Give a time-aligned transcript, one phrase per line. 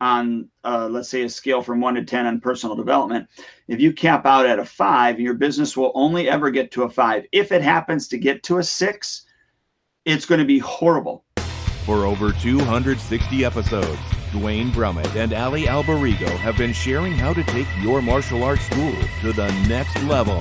[0.00, 3.28] on, uh, let's say, a scale from one to 10 on personal development,
[3.66, 6.90] if you cap out at a five, your business will only ever get to a
[6.90, 7.24] five.
[7.32, 9.26] If it happens to get to a six,
[10.04, 11.24] it's going to be horrible.
[11.84, 13.98] For over 260 episodes,
[14.30, 18.94] Duane Brumitt and Allie Alberigo have been sharing how to take your martial arts school
[19.22, 20.38] to the next level.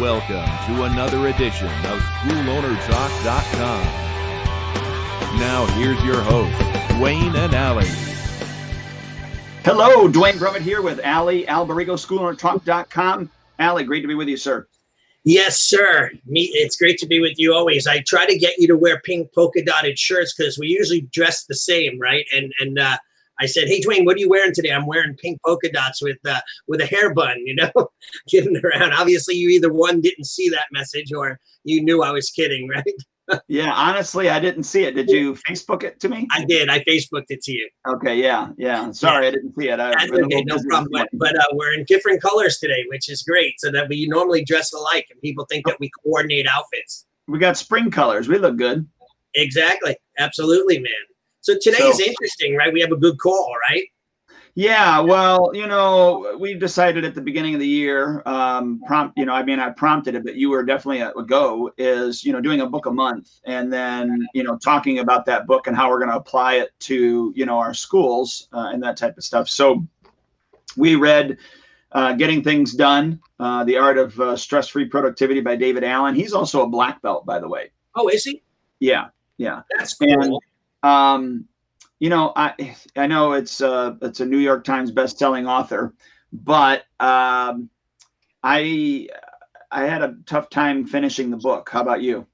[0.00, 3.84] Welcome to another edition of SchoolOwnerTalk.com.
[5.38, 6.56] Now here's your host,
[6.98, 7.88] Duane and Allie.
[9.64, 13.30] Hello, Duane Brumitt here with Allie Alberigo, SchoolOwnerTalk.com.
[13.58, 14.68] Allie, great to be with you, sir.
[15.24, 16.12] Yes, sir.
[16.24, 17.88] Me, it's great to be with you always.
[17.88, 21.46] I try to get you to wear pink polka dotted shirts because we usually dress
[21.46, 22.26] the same, right?
[22.32, 22.96] And and uh,
[23.40, 26.18] I said, "Hey, Duane, what are you wearing today?" I'm wearing pink polka dots with
[26.24, 27.38] uh, with a hair bun.
[27.44, 27.72] You know,
[28.28, 28.92] kidding around.
[28.92, 32.84] Obviously, you either one didn't see that message or you knew I was kidding, right?
[33.48, 34.94] Yeah, honestly, I didn't see it.
[34.94, 36.26] Did you Facebook it to me?
[36.32, 36.68] I did.
[36.68, 37.68] I Facebooked it to you.
[37.88, 38.90] Okay, yeah, yeah.
[38.90, 39.28] Sorry, yeah.
[39.28, 39.80] I didn't see it.
[39.80, 40.90] I, That's okay, no problem.
[40.92, 43.54] But, but uh, we're in different colors today, which is great.
[43.58, 47.06] So that we normally dress alike, and people think that we coordinate outfits.
[47.26, 48.28] We got spring colors.
[48.28, 48.86] We look good.
[49.34, 49.96] Exactly.
[50.18, 50.92] Absolutely, man.
[51.40, 52.72] So today so, is interesting, right?
[52.72, 53.84] We have a good call, right?
[54.56, 59.24] Yeah, well, you know, we decided at the beginning of the year, um, prompt, you
[59.24, 62.32] know, I mean, I prompted it, but you were definitely a, a go is, you
[62.32, 65.76] know, doing a book a month and then, you know, talking about that book and
[65.76, 69.18] how we're going to apply it to, you know, our schools uh, and that type
[69.18, 69.48] of stuff.
[69.48, 69.84] So
[70.76, 71.36] we read
[71.90, 76.14] uh, Getting Things Done, uh, The Art of uh, Stress Free Productivity by David Allen.
[76.14, 77.72] He's also a black belt, by the way.
[77.96, 78.40] Oh, is he?
[78.78, 79.62] Yeah, yeah.
[79.76, 80.22] That's cool.
[80.22, 81.48] And, um,
[82.00, 85.94] you know, I I know it's uh it's a New York Times best-selling author,
[86.32, 87.70] but um,
[88.42, 89.08] I
[89.70, 91.68] I had a tough time finishing the book.
[91.70, 92.26] How about you?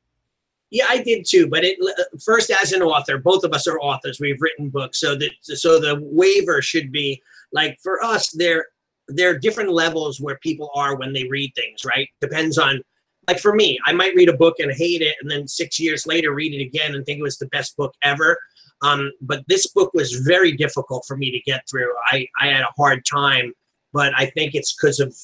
[0.71, 1.47] Yeah, I did too.
[1.49, 1.79] But it
[2.23, 4.21] first, as an author, both of us are authors.
[4.21, 8.31] We've written books, so that so the waiver should be like for us.
[8.31, 8.67] There
[9.09, 11.85] there are different levels where people are when they read things.
[11.85, 12.09] Right?
[12.21, 12.83] Depends on
[13.29, 16.07] like for me, I might read a book and hate it, and then six years
[16.07, 18.39] later read it again and think it was the best book ever.
[18.83, 21.93] Um, but this book was very difficult for me to get through.
[22.11, 23.53] I, I had a hard time,
[23.93, 25.15] but I think it's because of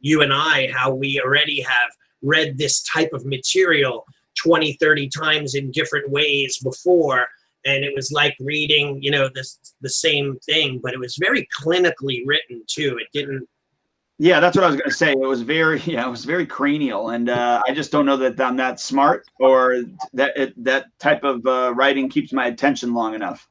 [0.00, 1.90] you and I, how we already have
[2.22, 4.04] read this type of material
[4.42, 7.26] 20, 30 times in different ways before.
[7.64, 11.48] And it was like reading, you know, this the same thing, but it was very
[11.58, 12.98] clinically written too.
[13.00, 13.48] It didn't
[14.18, 15.12] yeah, that's what I was going to say.
[15.12, 18.40] It was very, yeah, it was very cranial, and uh, I just don't know that
[18.40, 19.82] I'm that smart or
[20.14, 23.48] that it, that type of uh, writing keeps my attention long enough.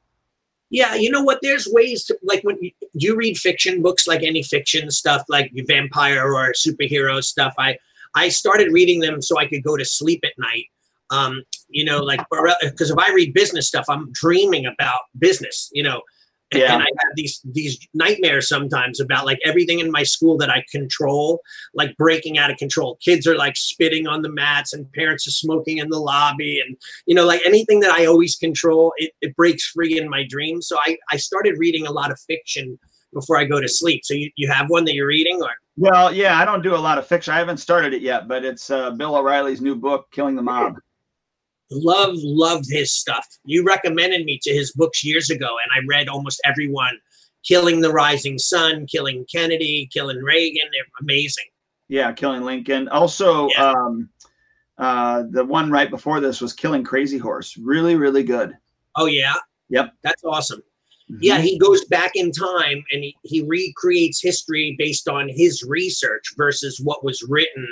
[0.72, 1.40] Yeah, you know what?
[1.42, 5.52] There's ways to like when you, you read fiction books, like any fiction stuff, like
[5.68, 7.54] vampire or superhero stuff.
[7.60, 7.78] I
[8.16, 10.66] I started reading them so I could go to sleep at night.
[11.12, 12.20] Um, you know, like
[12.62, 15.70] because if I read business stuff, I'm dreaming about business.
[15.72, 16.02] You know,
[16.54, 16.74] yeah.
[16.74, 20.64] and I have these these nightmares sometimes about like everything in my school that I
[20.72, 21.42] control,
[21.74, 22.98] like breaking out of control.
[23.04, 26.78] Kids are like spitting on the mats, and parents are smoking in the lobby, and
[27.06, 30.68] you know, like anything that I always control, it, it breaks free in my dreams.
[30.68, 32.78] So I I started reading a lot of fiction
[33.14, 34.06] before I go to sleep.
[34.06, 35.52] So you, you have one that you're reading or?
[35.78, 37.34] Well, yeah, I don't do a lot of fiction.
[37.34, 40.76] I haven't started it yet, but it's uh, Bill O'Reilly's new book, Killing the Mob
[41.72, 43.28] loved loved his stuff.
[43.44, 46.98] You recommended me to his books years ago, and I read almost every one.
[47.44, 50.68] Killing the Rising Sun, Killing Kennedy, Killing Reagan.
[50.72, 51.46] They're amazing.
[51.88, 52.88] Yeah, Killing Lincoln.
[52.88, 53.72] Also, yeah.
[53.72, 54.10] um,
[54.78, 57.56] uh, the one right before this was Killing Crazy Horse.
[57.58, 58.58] Really, really good.
[58.96, 59.36] Oh yeah.
[59.70, 59.94] Yep.
[60.04, 60.62] That's awesome.
[61.12, 61.20] Mm-hmm.
[61.22, 66.34] Yeah, he goes back in time and he, he recreates history based on his research
[66.36, 67.68] versus what was written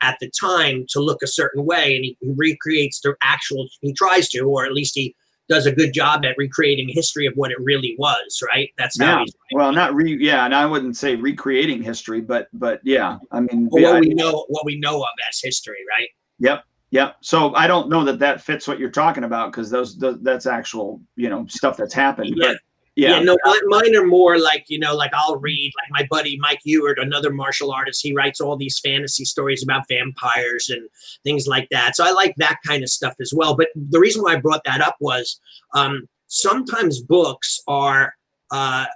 [0.00, 3.92] at the time to look a certain way and he, he recreates the actual he
[3.94, 5.14] tries to or at least he
[5.48, 9.20] does a good job at recreating history of what it really was right that's how
[9.20, 9.24] yeah.
[9.52, 13.68] well not re yeah and i wouldn't say recreating history but but yeah i mean
[13.70, 17.54] well, what I, we know what we know of as history right yep yep so
[17.54, 21.00] i don't know that that fits what you're talking about because those, those, that's actual
[21.16, 22.52] you know stuff that's happened yeah.
[22.52, 22.58] But,
[22.96, 23.18] yeah.
[23.18, 26.60] yeah, no, mine are more like you know, like I'll read like my buddy Mike
[26.64, 28.02] Ewart, another martial artist.
[28.02, 30.88] He writes all these fantasy stories about vampires and
[31.24, 31.96] things like that.
[31.96, 33.56] So I like that kind of stuff as well.
[33.56, 35.40] But the reason why I brought that up was
[35.74, 38.14] um, sometimes books are
[38.52, 38.86] uh,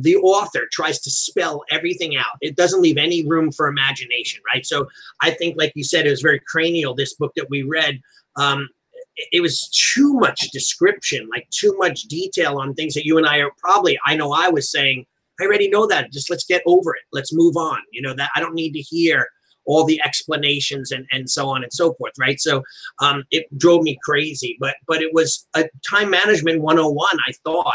[0.00, 2.38] the author tries to spell everything out.
[2.40, 4.64] It doesn't leave any room for imagination, right?
[4.64, 4.88] So
[5.20, 6.94] I think, like you said, it was very cranial.
[6.94, 8.00] This book that we read.
[8.36, 8.68] Um,
[9.16, 13.38] it was too much description, like too much detail on things that you and I
[13.38, 15.06] are probably, I know I was saying,
[15.40, 16.12] I already know that.
[16.12, 17.02] Just let's get over it.
[17.12, 17.78] Let's move on.
[17.92, 19.28] You know, that I don't need to hear
[19.66, 22.12] all the explanations and, and so on and so forth.
[22.18, 22.40] Right.
[22.40, 22.62] So
[23.00, 27.74] um, it drove me crazy, but, but it was a time management 101, I thought.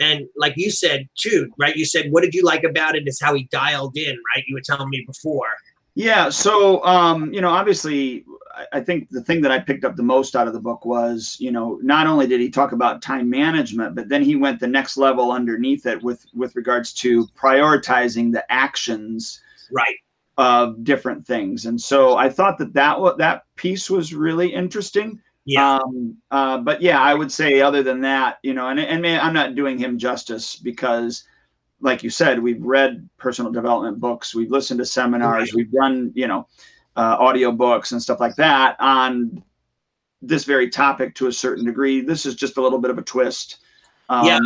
[0.00, 1.76] And like you said too, right?
[1.76, 4.44] You said what did you like about it is how he dialed in, right?
[4.46, 5.48] You were telling me before.
[5.94, 6.28] Yeah.
[6.28, 8.24] So, um, you know, obviously,
[8.72, 11.36] I think the thing that I picked up the most out of the book was,
[11.38, 14.66] you know, not only did he talk about time management, but then he went the
[14.66, 19.40] next level underneath it with with regards to prioritizing the actions
[19.70, 19.96] right
[20.36, 21.66] of different things.
[21.66, 25.20] And so I thought that that that piece was really interesting.
[25.44, 25.76] Yeah.
[25.76, 29.34] Um, uh, but yeah, I would say other than that, you know, and and I'm
[29.34, 31.24] not doing him justice because,
[31.80, 35.54] like you said, we've read personal development books, we've listened to seminars, right.
[35.54, 36.46] we've done, you know
[36.98, 39.42] uh, audio books and stuff like that on
[40.20, 42.00] this very topic to a certain degree.
[42.00, 43.58] This is just a little bit of a twist.
[44.08, 44.38] Um, yeah.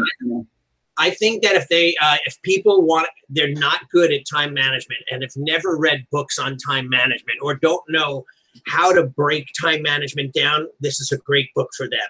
[0.99, 5.01] I think that if they, uh, if people want, they're not good at time management
[5.11, 8.27] and have never read books on time management or don't know
[8.67, 12.01] how to break time management down, this is a great book for them.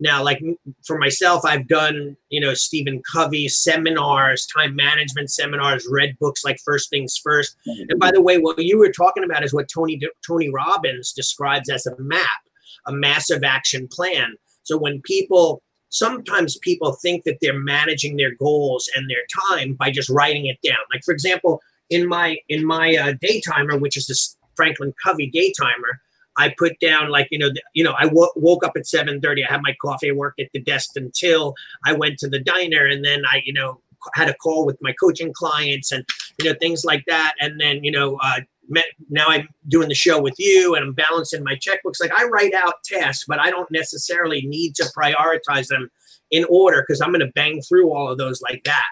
[0.00, 0.40] Now, like
[0.86, 6.58] for myself, I've done, you know, Stephen Covey seminars, time management seminars, read books like
[6.64, 7.56] First Things 1st
[7.88, 11.68] And by the way, what you were talking about is what Tony Tony Robbins describes
[11.68, 12.40] as a map,
[12.86, 14.36] a massive action plan.
[14.62, 19.24] So when people sometimes people think that they're managing their goals and their
[19.56, 20.78] time by just writing it down.
[20.92, 21.60] Like for example,
[21.90, 25.98] in my in my uh, daytimer, which is this Franklin Covey daytimer,
[26.38, 29.44] I put down like you know you know I w- woke up at seven thirty.
[29.44, 30.10] I had my coffee.
[30.10, 31.54] I worked at the desk until
[31.84, 33.80] I went to the diner, and then I you know
[34.14, 36.04] had a call with my coaching clients and
[36.38, 37.34] you know things like that.
[37.40, 40.94] And then you know uh, met, now I'm doing the show with you, and I'm
[40.94, 42.00] balancing my checkbooks.
[42.00, 45.90] Like I write out tasks, but I don't necessarily need to prioritize them
[46.30, 48.84] in order because I'm going to bang through all of those like that.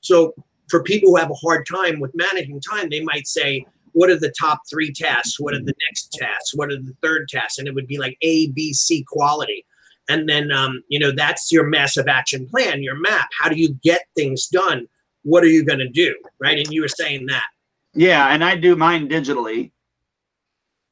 [0.00, 0.34] So
[0.68, 4.18] for people who have a hard time with managing time, they might say, what are
[4.18, 5.40] the top three tasks?
[5.40, 6.54] What are the next tasks?
[6.54, 7.58] What are the third tasks?
[7.58, 9.64] And it would be like A, B, C quality.
[10.08, 13.30] And then, um, you know, that's your massive action plan, your map.
[13.40, 14.86] How do you get things done?
[15.22, 16.14] What are you going to do?
[16.38, 16.58] Right.
[16.58, 17.46] And you were saying that.
[17.94, 18.26] Yeah.
[18.28, 19.70] And I do mine digitally.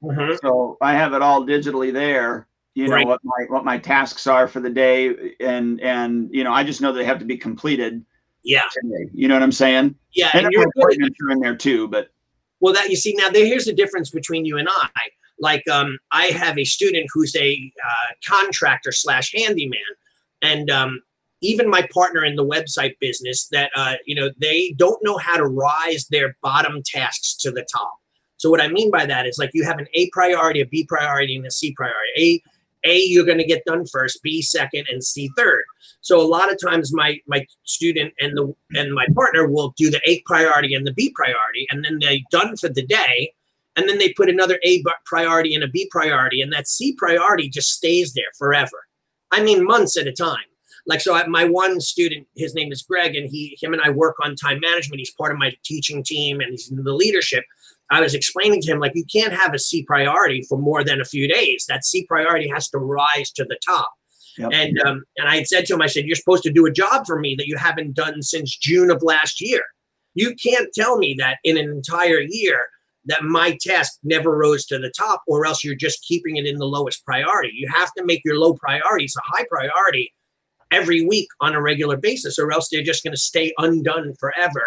[0.03, 0.37] Mm-hmm.
[0.43, 2.47] So I have it all digitally there.
[2.75, 3.07] You know right.
[3.07, 6.81] what my what my tasks are for the day, and and you know I just
[6.81, 8.03] know they have to be completed.
[8.45, 8.63] Yeah.
[8.73, 9.11] Today.
[9.13, 9.95] You know what I'm saying?
[10.15, 10.31] Yeah.
[10.33, 12.09] And, and you're in there too, but
[12.63, 14.89] well, that you see now, there, here's the difference between you and I.
[15.41, 19.81] Like, um, I have a student who's a uh, contractor slash handyman,
[20.41, 21.03] and um,
[21.41, 25.37] even my partner in the website business that uh, you know they don't know how
[25.37, 27.99] to rise their bottom tasks to the top.
[28.37, 30.85] So what I mean by that is like you have an A priority, a B
[30.89, 32.13] priority, and a C priority.
[32.17, 32.43] A
[32.85, 35.63] a you're going to get done first, B second, and C third.
[36.01, 39.91] So a lot of times my my student and the and my partner will do
[39.91, 43.33] the A priority and the B priority, and then they done for the day,
[43.77, 47.49] and then they put another A priority and a B priority, and that C priority
[47.49, 48.87] just stays there forever.
[49.31, 50.45] I mean months at a time.
[50.85, 53.91] Like so, I, my one student, his name is Greg, and he him and I
[53.91, 54.99] work on time management.
[54.99, 57.45] He's part of my teaching team, and he's in the leadership.
[57.93, 61.01] I was explaining to him like you can't have a C priority for more than
[61.01, 61.67] a few days.
[61.69, 63.91] That C priority has to rise to the top.
[64.39, 64.51] Yep.
[64.53, 66.73] And um, and I had said to him, I said, you're supposed to do a
[66.73, 69.63] job for me that you haven't done since June of last year.
[70.15, 72.67] You can't tell me that in an entire year
[73.05, 76.57] that my task never rose to the top, or else you're just keeping it in
[76.57, 77.51] the lowest priority.
[77.55, 80.13] You have to make your low priorities a high priority
[80.71, 84.65] every week on a regular basis, or else they're just going to stay undone forever.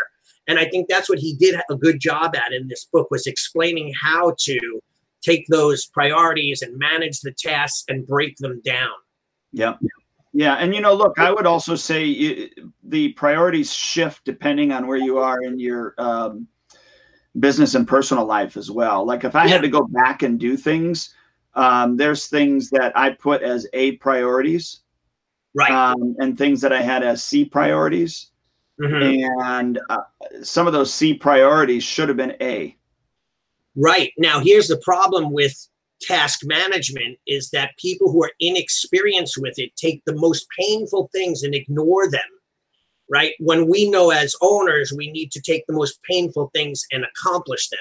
[0.48, 3.28] And I think that's what he did a good job at in this book was
[3.28, 4.82] explaining how to
[5.22, 8.92] take those priorities and manage the tasks and break them down.
[9.52, 9.74] Yeah.
[10.34, 10.56] Yeah.
[10.56, 12.50] And, you know, look, I would also say
[12.84, 16.48] the priorities shift depending on where you are in your um,
[17.40, 19.06] business and personal life as well.
[19.06, 19.54] Like if I yeah.
[19.54, 21.16] had to go back and do things,
[21.54, 24.82] um, there's things that I put as A priorities.
[25.58, 25.72] Right.
[25.72, 28.32] Um, and things that I had as C priorities.
[28.82, 29.42] Mm-hmm.
[29.42, 30.02] And uh,
[30.44, 32.76] some of those C priorities should have been A.
[33.76, 34.12] Right.
[34.18, 35.68] Now, here's the problem with
[36.02, 41.44] task management is that people who are inexperienced with it take the most painful things
[41.44, 42.22] and ignore them.
[43.10, 43.34] Right.
[43.40, 47.70] When we know as owners, we need to take the most painful things and accomplish
[47.70, 47.80] them.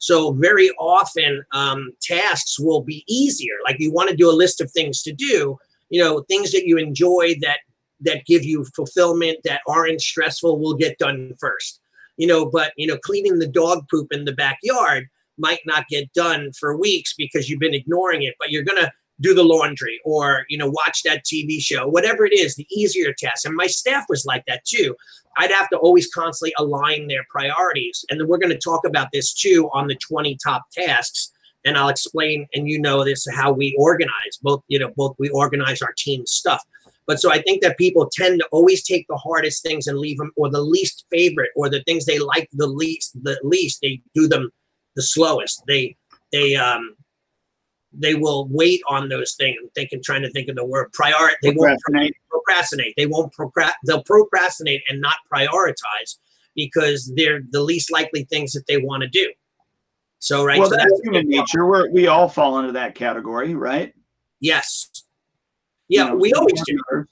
[0.00, 3.54] So, very often, um, tasks will be easier.
[3.64, 5.56] Like you want to do a list of things to do,
[5.90, 7.58] you know, things that you enjoy that
[8.00, 11.80] that give you fulfillment that aren't stressful will get done first.
[12.16, 16.12] You know but you know cleaning the dog poop in the backyard might not get
[16.14, 20.44] done for weeks because you've been ignoring it but you're to do the laundry or
[20.48, 23.46] you know watch that tv show whatever it is the easier task.
[23.46, 24.94] And my staff was like that too.
[25.38, 28.04] I'd have to always constantly align their priorities.
[28.10, 31.32] And then we're going to talk about this too on the 20 top tasks.
[31.64, 35.28] And i'll explain and you know this how we organize both you know both we
[35.30, 36.62] organize our team stuff
[37.06, 40.18] But so I think that people tend to always take the hardest things and leave
[40.18, 43.12] them, or the least favorite, or the things they like the least.
[43.22, 44.50] The least they do them
[44.96, 45.62] the slowest.
[45.68, 45.96] They
[46.32, 46.96] they um
[47.92, 49.56] they will wait on those things.
[49.62, 51.30] I'm thinking, trying to think of the word prior.
[51.42, 51.80] They won't
[52.28, 52.94] procrastinate.
[52.96, 53.76] They won't procrastinate.
[53.86, 56.16] They'll procrastinate and not prioritize
[56.54, 59.32] because they're the least likely things that they want to do.
[60.18, 60.58] So right.
[60.58, 61.66] Well, so that's human nature.
[61.66, 63.94] We're, we all fall into that category, right?
[64.40, 64.95] Yes.
[65.88, 67.06] Yeah, you know, we always do.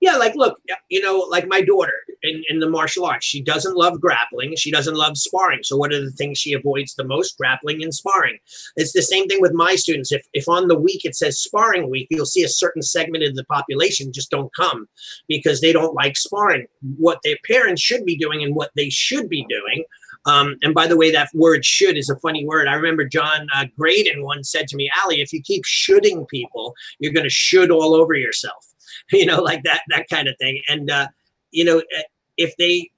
[0.00, 0.58] Yeah, like look,
[0.90, 4.54] you know, like my daughter in, in the martial arts, she doesn't love grappling.
[4.56, 5.60] She doesn't love sparring.
[5.62, 7.38] So what are the things she avoids the most?
[7.38, 8.38] Grappling and sparring.
[8.76, 10.12] It's the same thing with my students.
[10.12, 13.34] If if on the week it says sparring week, you'll see a certain segment of
[13.36, 14.86] the population just don't come
[15.28, 16.66] because they don't like sparring.
[16.98, 19.84] What their parents should be doing and what they should be doing
[20.26, 22.68] um, and by the way, that word should is a funny word.
[22.68, 26.74] I remember John uh, Graden once said to me, Allie, if you keep shoulding people,
[26.98, 28.66] you're going to should all over yourself,
[29.12, 30.60] you know, like that, that kind of thing.
[30.68, 31.08] And, uh,
[31.52, 32.02] you know, eh,
[32.36, 32.90] if they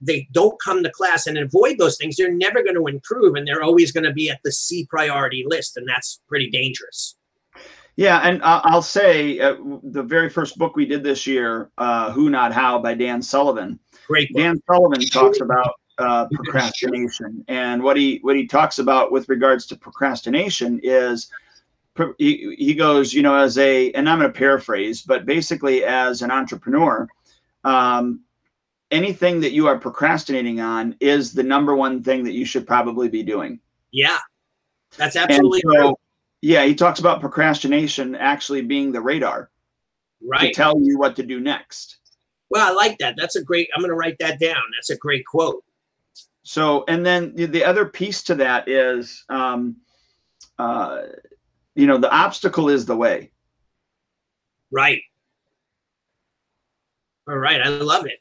[0.00, 3.46] they don't come to class and avoid those things, they're never going to improve, and
[3.46, 7.16] they're always going to be at the C priority list, and that's pretty dangerous.
[7.94, 12.28] Yeah, and I'll say uh, the very first book we did this year, uh, "Who
[12.28, 13.78] Not How" by Dan Sullivan.
[14.08, 14.32] Great.
[14.32, 14.42] Book.
[14.42, 17.44] Dan Sullivan talks about uh, procrastination.
[17.48, 21.30] And what he what he talks about with regards to procrastination is
[22.18, 26.22] he, he goes, you know, as a and I'm going to paraphrase, but basically as
[26.22, 27.08] an entrepreneur,
[27.64, 28.20] um,
[28.90, 33.08] anything that you are procrastinating on is the number one thing that you should probably
[33.08, 33.58] be doing.
[33.92, 34.18] Yeah,
[34.96, 35.94] that's absolutely so, true.
[36.42, 39.50] Yeah, he talks about procrastination actually being the radar,
[40.22, 40.48] right?
[40.48, 41.98] To tell you what to do next.
[42.50, 43.16] Well, I like that.
[43.18, 43.68] That's a great.
[43.74, 44.62] I'm going to write that down.
[44.76, 45.64] That's a great quote.
[46.46, 49.78] So, and then the other piece to that is, um,
[50.60, 51.02] uh,
[51.74, 53.32] you know, the obstacle is the way.
[54.70, 55.02] Right.
[57.28, 57.60] All right.
[57.60, 58.20] I love it.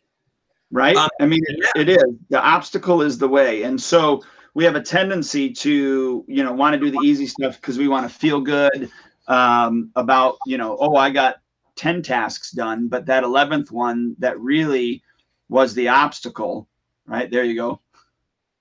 [0.72, 0.96] Right.
[0.96, 1.70] Um, I mean, yeah.
[1.76, 2.04] it is.
[2.30, 3.62] The obstacle is the way.
[3.62, 4.24] And so
[4.56, 7.88] we have a tendency to, you know, want to do the easy stuff because we
[7.88, 8.90] want to feel good
[9.28, 11.36] um, about, you know, oh, I got
[11.76, 15.04] 10 tasks done, but that 11th one that really
[15.48, 16.68] was the obstacle,
[17.06, 17.30] right?
[17.30, 17.82] There you go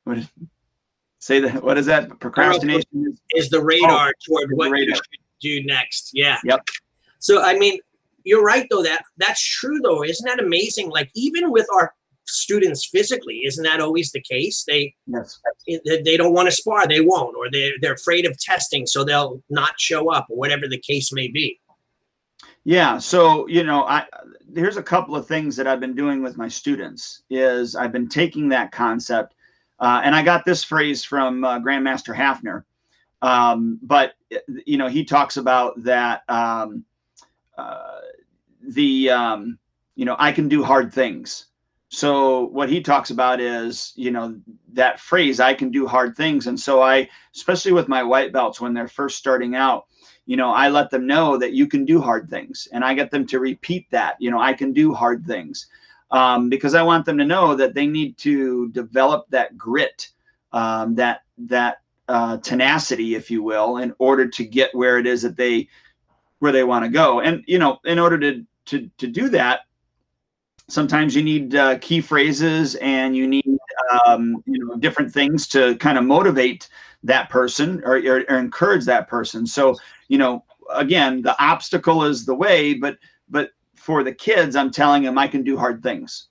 [0.04, 0.28] what is,
[1.18, 4.88] say that what is that procrastination is, the radar oh, toward what radar.
[4.88, 5.04] you should
[5.40, 6.38] do next yeah.
[6.44, 6.66] Yep.
[7.18, 7.78] So i mean
[8.24, 10.02] you're right though that that's true though.
[10.02, 10.90] Isn't that amazing?
[10.90, 11.94] Like even with our
[12.26, 14.64] students physically isn't that always the case?
[14.66, 15.38] They yes.
[15.86, 19.42] they don't want to spar they won't or they're, they're afraid of testing so they'll
[19.50, 21.60] not show up or whatever the case may be.
[22.64, 24.06] Yeah so you know i
[24.54, 28.08] here's a couple of things that i've been doing with my students is i've been
[28.08, 29.34] taking that concept
[29.78, 32.64] uh, and I got this phrase from uh, Grandmaster Hafner.
[33.22, 34.14] Um, but,
[34.66, 36.84] you know, he talks about that um,
[37.56, 38.00] uh,
[38.60, 39.58] the, um,
[39.94, 41.46] you know, I can do hard things.
[41.88, 44.36] So what he talks about is, you know,
[44.72, 46.48] that phrase, I can do hard things.
[46.48, 49.86] And so I, especially with my white belts when they're first starting out,
[50.26, 52.66] you know, I let them know that you can do hard things.
[52.72, 55.66] And I get them to repeat that, you know, I can do hard things
[56.10, 60.08] um, because I want them to know that they need to develop that grit,
[60.52, 65.22] um, that that uh, tenacity, if you will, in order to get where it is
[65.22, 65.68] that they
[66.38, 67.20] where they want to go.
[67.20, 69.60] And you know, in order to to to do that,
[70.68, 73.58] sometimes you need uh, key phrases and you need
[74.06, 76.68] um, you know different things to kind of motivate
[77.02, 79.46] that person or, or, or encourage that person.
[79.46, 79.76] So
[80.08, 83.50] you know, again, the obstacle is the way, but but
[83.84, 86.28] for the kids, I'm telling them I can do hard things.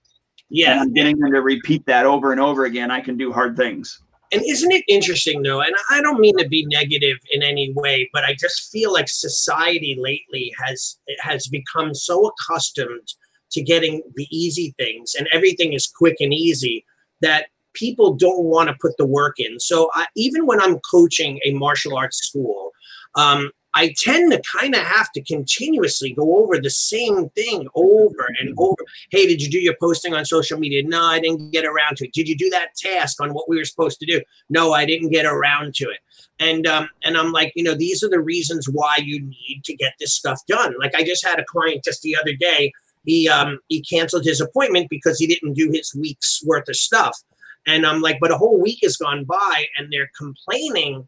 [0.49, 0.81] Yeah.
[0.81, 2.89] I'm getting them to repeat that over and over again.
[2.89, 4.01] I can do hard things.
[4.31, 5.61] And isn't it interesting though?
[5.61, 9.07] And I don't mean to be negative in any way, but I just feel like
[9.07, 13.07] society lately has has become so accustomed
[13.51, 16.83] to getting the easy things and everything is quick and easy
[17.21, 19.59] that people don't want to put the work in.
[19.59, 22.71] So I, even when I'm coaching a martial arts school,
[23.13, 28.27] um, I tend to kind of have to continuously go over the same thing over
[28.39, 28.77] and over.
[29.09, 30.83] Hey, did you do your posting on social media?
[30.83, 32.13] No, I didn't get around to it.
[32.13, 34.21] Did you do that task on what we were supposed to do?
[34.49, 35.99] No, I didn't get around to it.
[36.39, 39.75] And um, and I'm like, you know, these are the reasons why you need to
[39.75, 40.73] get this stuff done.
[40.79, 42.71] Like I just had a client just the other day.
[43.05, 47.17] He um he canceled his appointment because he didn't do his week's worth of stuff.
[47.65, 51.07] And I'm like, but a whole week has gone by and they're complaining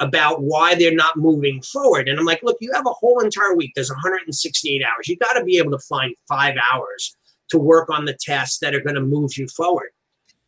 [0.00, 2.08] about why they're not moving forward.
[2.08, 3.72] And I'm like, look, you have a whole entire week.
[3.74, 5.08] There's 168 hours.
[5.08, 7.16] You got to be able to find five hours
[7.50, 9.90] to work on the tasks that are going to move you forward.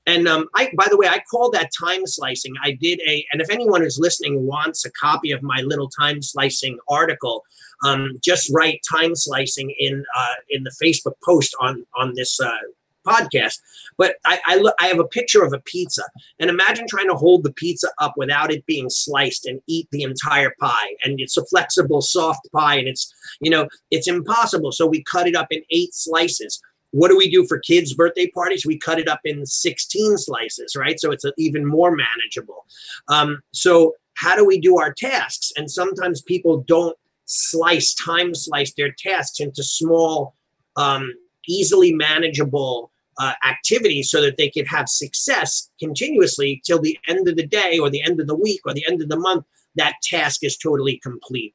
[0.06, 2.54] And um, I, by the way, I call that time slicing.
[2.62, 6.22] I did a, and if anyone who's listening wants a copy of my little time
[6.22, 7.42] slicing article,
[7.84, 12.50] um, just write time slicing in uh, in the Facebook post on on this uh,
[13.06, 13.60] podcast.
[13.96, 16.02] But I I, look, I have a picture of a pizza,
[16.40, 20.02] and imagine trying to hold the pizza up without it being sliced and eat the
[20.02, 20.94] entire pie.
[21.04, 24.72] And it's a flexible, soft pie, and it's you know it's impossible.
[24.72, 26.60] So we cut it up in eight slices
[26.96, 28.64] what do we do for kids' birthday parties?
[28.64, 30.98] We cut it up in 16 slices, right?
[30.98, 32.64] So it's even more manageable.
[33.08, 35.52] Um, so, how do we do our tasks?
[35.56, 36.96] And sometimes people don't
[37.26, 40.34] slice, time slice their tasks into small,
[40.76, 41.12] um,
[41.46, 47.37] easily manageable uh, activities so that they can have success continuously till the end of
[47.37, 49.44] the day or the end of the week or the end of the month.
[49.76, 51.54] That task is totally complete.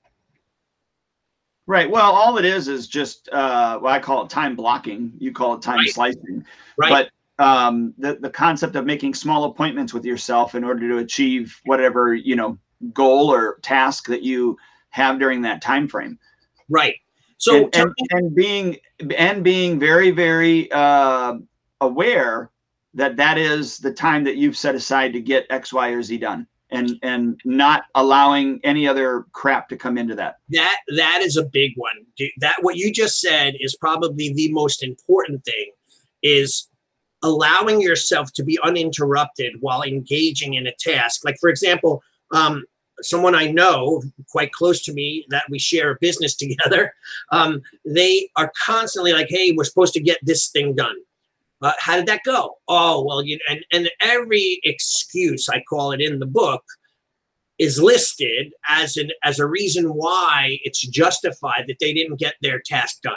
[1.68, 1.89] Right.
[1.89, 5.13] Well, all it is is just uh, well, I call it time blocking.
[5.20, 5.89] You call it time right.
[5.89, 6.44] slicing.
[6.77, 6.89] Right.
[7.38, 11.60] But um, the the concept of making small appointments with yourself in order to achieve
[11.65, 12.58] whatever you know
[12.94, 14.58] goal or task that you
[14.89, 16.18] have during that time frame.
[16.70, 16.96] Right.
[17.38, 18.77] So and, and, and being
[19.18, 21.36] and being very very uh,
[21.82, 22.52] aware
[22.94, 26.18] that that is the time that you've set aside to get X, Y, or Z
[26.18, 30.38] done and and not allowing any other crap to come into that.
[30.50, 32.06] That that is a big one.
[32.40, 35.72] That what you just said is probably the most important thing
[36.24, 36.70] is
[37.24, 41.22] allowing yourself to be uninterrupted while engaging in a task.
[41.24, 42.02] Like for example
[42.34, 42.64] um,
[43.02, 46.94] someone i know quite close to me that we share a business together
[47.32, 50.96] um, they are constantly like hey we're supposed to get this thing done
[51.62, 52.58] uh, how did that go?
[52.68, 56.63] Oh, well, you and, and every excuse I call it in the book
[57.60, 62.60] is listed as an as a reason why it's justified that they didn't get their
[62.60, 63.13] task done.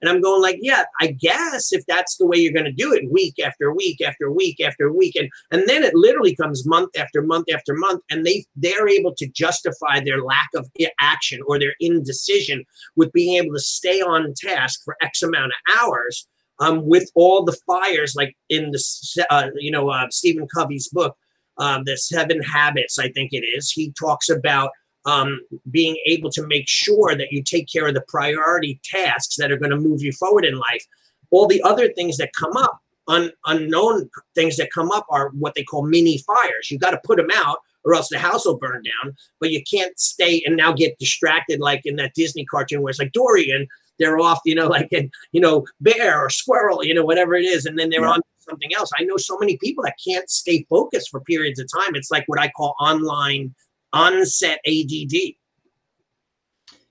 [0.00, 2.92] And I'm going like, yeah, I guess if that's the way you're going to do
[2.92, 6.96] it, week after week after week after week, and and then it literally comes month
[6.96, 10.70] after month after month, and they they're able to justify their lack of
[11.00, 12.64] action or their indecision
[12.96, 16.26] with being able to stay on task for X amount of hours
[16.60, 21.16] um, with all the fires, like in the, uh, you know, uh, Stephen Covey's book,
[21.58, 24.70] um, The Seven Habits, I think it is, he talks about
[25.06, 29.50] um, being able to make sure that you take care of the priority tasks that
[29.50, 30.84] are going to move you forward in life.
[31.30, 35.54] All the other things that come up, un- unknown things that come up, are what
[35.54, 36.70] they call mini fires.
[36.70, 39.14] You got to put them out or else the house will burn down.
[39.40, 42.98] But you can't stay and now get distracted like in that Disney cartoon where it's
[42.98, 43.66] like Dory and
[43.98, 47.44] they're off, you know, like in, you know, bear or squirrel, you know, whatever it
[47.44, 48.10] is, and then they're yeah.
[48.10, 48.90] on something else.
[48.98, 51.94] I know so many people that can't stay focused for periods of time.
[51.94, 53.54] It's like what I call online
[53.92, 55.14] onset ADD.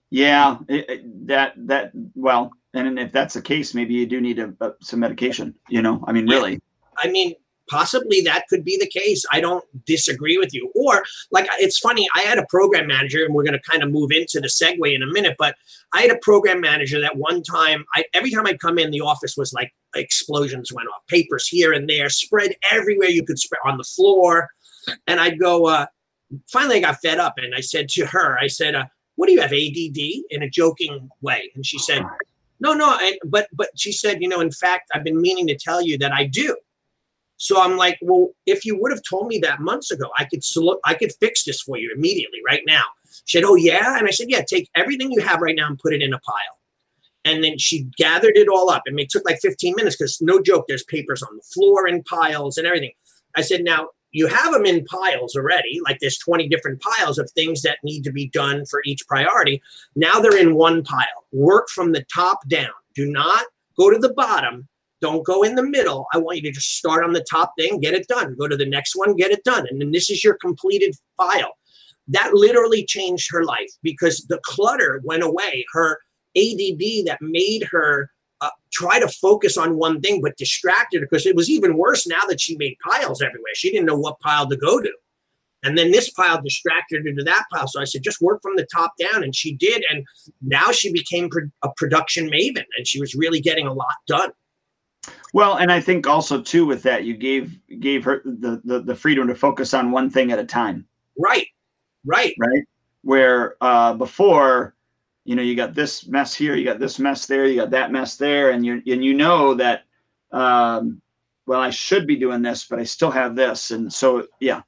[0.09, 4.39] Yeah, it, it, that that well, and if that's the case, maybe you do need
[4.39, 5.53] a, a, some medication.
[5.67, 6.61] You know, I mean, really.
[6.97, 7.33] I mean,
[7.69, 9.25] possibly that could be the case.
[9.31, 10.71] I don't disagree with you.
[10.75, 13.91] Or like it's funny, I had a program manager, and we're going to kind of
[13.91, 15.35] move into the segue in a minute.
[15.37, 15.55] But
[15.93, 19.01] I had a program manager that one time, I every time I'd come in, the
[19.01, 23.59] office was like explosions went off, papers here and there, spread everywhere you could spread
[23.65, 24.49] on the floor,
[25.07, 25.67] and I'd go.
[25.67, 25.85] Uh,
[26.51, 29.33] finally, I got fed up, and I said to her, I said, uh, "What do
[29.33, 32.03] you have ADD?" in a joking way, and she said.
[32.59, 35.55] No, no, I, but but she said, you know, in fact, I've been meaning to
[35.55, 36.57] tell you that I do.
[37.37, 40.41] So I'm like, well, if you would have told me that months ago, I could
[40.85, 42.83] I could fix this for you immediately, right now.
[43.25, 45.79] She said, oh yeah, and I said, yeah, take everything you have right now and
[45.79, 46.59] put it in a pile.
[47.25, 48.83] And then she gathered it all up.
[48.87, 51.87] I mean, it took like 15 minutes because no joke, there's papers on the floor
[51.87, 52.93] in piles and everything.
[53.35, 57.29] I said, now you have them in piles already, like there's 20 different piles of
[57.31, 59.61] things that need to be done for each priority.
[59.95, 61.27] Now they're in one pile.
[61.31, 62.71] Work from the top down.
[62.95, 63.45] Do not
[63.77, 64.67] go to the bottom
[65.01, 66.07] don't go in the middle.
[66.13, 68.35] I want you to just start on the top thing, get it done.
[68.37, 69.67] Go to the next one, get it done.
[69.69, 71.53] And then this is your completed file.
[72.07, 75.65] That literally changed her life because the clutter went away.
[75.73, 75.99] Her
[76.35, 78.09] ADD that made her
[78.41, 82.21] uh, try to focus on one thing but distracted because it was even worse now
[82.29, 83.51] that she made piles everywhere.
[83.55, 84.91] She didn't know what pile to go to.
[85.63, 87.67] And then this pile distracted her to that pile.
[87.67, 89.23] So I said, just work from the top down.
[89.23, 89.83] And she did.
[89.89, 90.05] And
[90.41, 91.29] now she became
[91.63, 94.31] a production maven and she was really getting a lot done.
[95.33, 98.95] Well, and I think also too with that you gave gave her the, the the
[98.95, 100.85] freedom to focus on one thing at a time.
[101.17, 101.47] Right.
[102.05, 102.33] Right.
[102.39, 102.63] Right.
[103.03, 104.75] Where uh before,
[105.25, 107.91] you know, you got this mess here, you got this mess there, you got that
[107.91, 109.83] mess there, and you and you know that
[110.31, 111.01] um
[111.45, 113.71] well, I should be doing this, but I still have this.
[113.71, 114.61] And so yeah.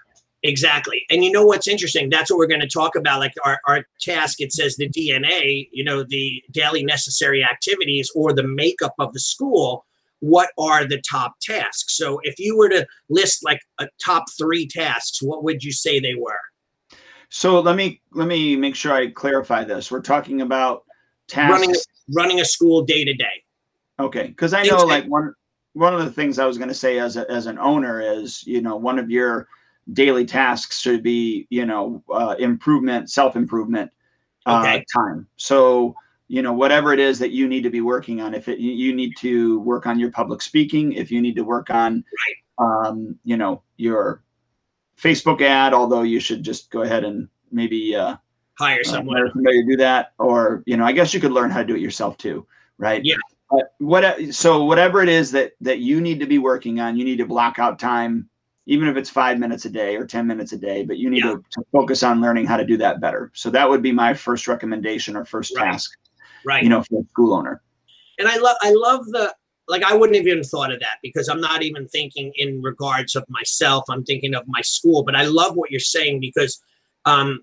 [0.44, 1.04] Exactly.
[1.10, 2.10] And you know what's interesting?
[2.10, 3.20] That's what we're going to talk about.
[3.20, 8.32] Like our, our task, it says the DNA, you know, the daily necessary activities or
[8.32, 9.86] the makeup of the school
[10.20, 11.98] what are the top tasks.
[11.98, 16.00] So if you were to list like a top three tasks, what would you say
[16.00, 16.40] they were?
[17.30, 19.92] So let me let me make sure I clarify this.
[19.92, 20.84] We're talking about
[21.28, 21.76] tasks running
[22.14, 23.44] running a school day to day.
[24.00, 25.34] Okay, because I know like one
[25.74, 28.46] one of the things I was going to say as a, as an owner is
[28.48, 29.48] you know one of your
[29.94, 33.92] daily tasks should be you know uh, improvement self improvement
[34.46, 34.86] uh, Okay.
[34.94, 35.28] time.
[35.38, 35.96] So
[36.30, 38.34] you know whatever it is that you need to be working on.
[38.34, 41.70] If it you- need to work on your public speaking, if you need to work
[41.70, 42.04] on
[42.60, 44.24] um, you know your
[44.98, 48.16] Facebook ad, although you should just go ahead and maybe uh,
[48.60, 49.16] Hire uh, someone.
[49.18, 51.66] hire somebody to do that or you know i guess you could learn how to
[51.66, 52.46] do it yourself too
[52.78, 53.16] right Yeah.
[53.50, 54.04] but what
[54.36, 57.26] so whatever it is that that you need to be working on you need to
[57.26, 58.30] block out time
[58.66, 61.24] even if it's five minutes a day or 10 minutes a day but you need
[61.24, 61.36] Yeah.
[61.36, 64.14] to, to focus on learning how to do that better so that would be my
[64.14, 65.72] first recommendation or first Right.
[65.72, 65.98] task
[66.46, 66.64] right.
[66.64, 67.62] you know for a school owner
[68.20, 69.34] and I love I love the
[69.68, 73.16] like I wouldn't have even thought of that because I'm not even thinking in regards
[73.16, 73.86] of myself.
[73.90, 75.04] I'm thinking of my school.
[75.04, 76.62] But I love what you're saying because
[77.06, 77.42] um,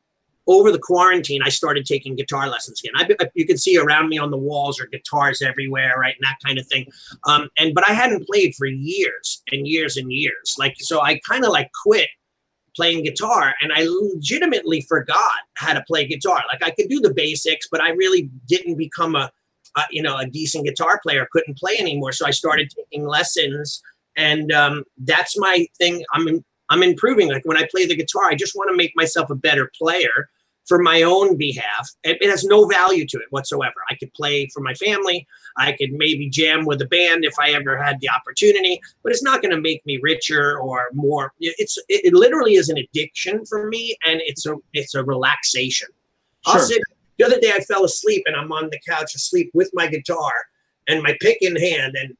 [0.49, 2.95] over the quarantine, I started taking guitar lessons again.
[2.97, 6.37] I, you can see around me on the walls are guitars everywhere, right, and that
[6.45, 6.87] kind of thing.
[7.27, 10.57] Um, and but I hadn't played for years and years and years.
[10.59, 12.09] Like so, I kind of like quit
[12.77, 16.43] playing guitar and I legitimately forgot how to play guitar.
[16.53, 19.31] Like I could do the basics, but I really didn't become a
[19.77, 22.11] uh, you know, a decent guitar player couldn't play anymore.
[22.13, 23.83] So I started taking lessons,
[24.17, 26.03] and um, that's my thing.
[26.13, 27.29] I'm in, I'm improving.
[27.29, 30.31] Like when I play the guitar, I just want to make myself a better player
[30.67, 31.91] for my own behalf.
[32.05, 33.75] It, it has no value to it whatsoever.
[33.91, 35.27] I could play for my family.
[35.57, 39.23] I could maybe jam with a band if I ever had the opportunity, but it's
[39.23, 41.33] not going to make me richer or more.
[41.41, 45.89] It's it, it literally is an addiction for me, and it's a it's a relaxation.
[46.47, 46.61] Sure.
[46.61, 46.83] sit
[47.19, 50.33] the other day I fell asleep and I'm on the couch asleep with my guitar
[50.89, 51.97] and my pick in hand.
[51.99, 52.17] And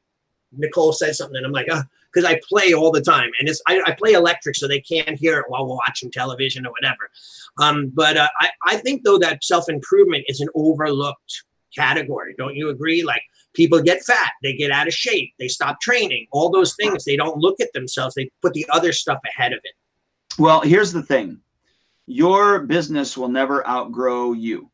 [0.51, 3.61] Nicole said something and I'm like, ah, because I play all the time and it's
[3.67, 7.09] I, I play electric so they can't hear it while we're watching television or whatever.
[7.59, 11.43] Um, but uh, I, I think though that self improvement is an overlooked
[11.75, 12.35] category.
[12.37, 13.03] Don't you agree?
[13.03, 13.21] Like
[13.53, 17.03] people get fat, they get out of shape, they stop training, all those things.
[17.05, 18.15] They don't look at themselves.
[18.15, 19.73] They put the other stuff ahead of it.
[20.39, 21.39] well here's the thing
[22.09, 24.71] your business will never outgrow you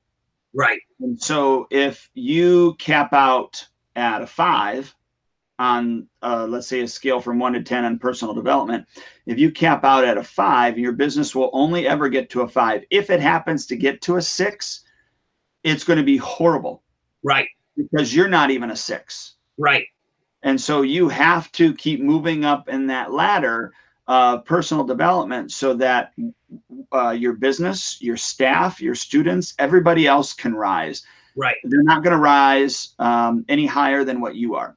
[0.54, 0.80] Right.
[1.00, 4.94] And so if you cap out at a five
[5.60, 8.86] on, uh, let's say, a scale from one to 10 on personal development,
[9.26, 12.48] if you cap out at a five, your business will only ever get to a
[12.48, 12.84] five.
[12.90, 14.84] If it happens to get to a six,
[15.64, 16.84] it's going to be horrible
[17.24, 17.48] Right.
[17.78, 19.36] because you're not even a six.
[19.58, 19.86] Right.
[20.42, 23.74] And so you have to keep moving up in that ladder
[24.08, 26.14] of personal development so that
[26.92, 31.04] uh, your business, your staff, your students, everybody else can rise.
[31.38, 31.56] Right.
[31.64, 34.76] They're not going to rise um, any higher than what you are.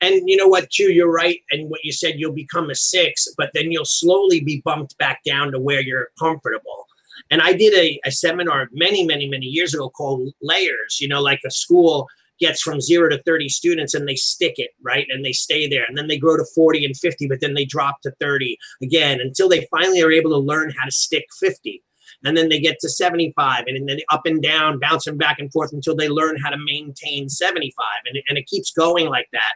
[0.00, 1.40] And you know what, too, you're right.
[1.50, 5.22] And what you said, you'll become a six, but then you'll slowly be bumped back
[5.24, 6.86] down to where you're comfortable.
[7.30, 10.98] And I did a, a seminar many, many, many years ago called Layers.
[11.00, 12.06] You know, like a school
[12.38, 15.06] gets from zero to 30 students and they stick it, right?
[15.08, 15.84] And they stay there.
[15.88, 19.20] And then they grow to 40 and 50, but then they drop to 30 again
[19.20, 21.82] until they finally are able to learn how to stick 50.
[22.24, 25.72] And then they get to 75 and then up and down, bouncing back and forth
[25.72, 27.72] until they learn how to maintain 75.
[28.06, 29.54] And, and it keeps going like that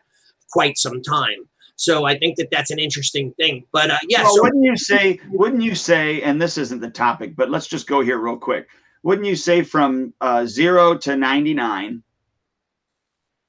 [0.50, 1.48] quite some time.
[1.76, 3.64] So I think that that's an interesting thing.
[3.72, 5.18] But uh, yeah, well, so wouldn't you say?
[5.30, 6.20] Wouldn't you say?
[6.22, 8.68] And this isn't the topic, but let's just go here real quick.
[9.02, 12.02] Wouldn't you say from uh, zero to ninety nine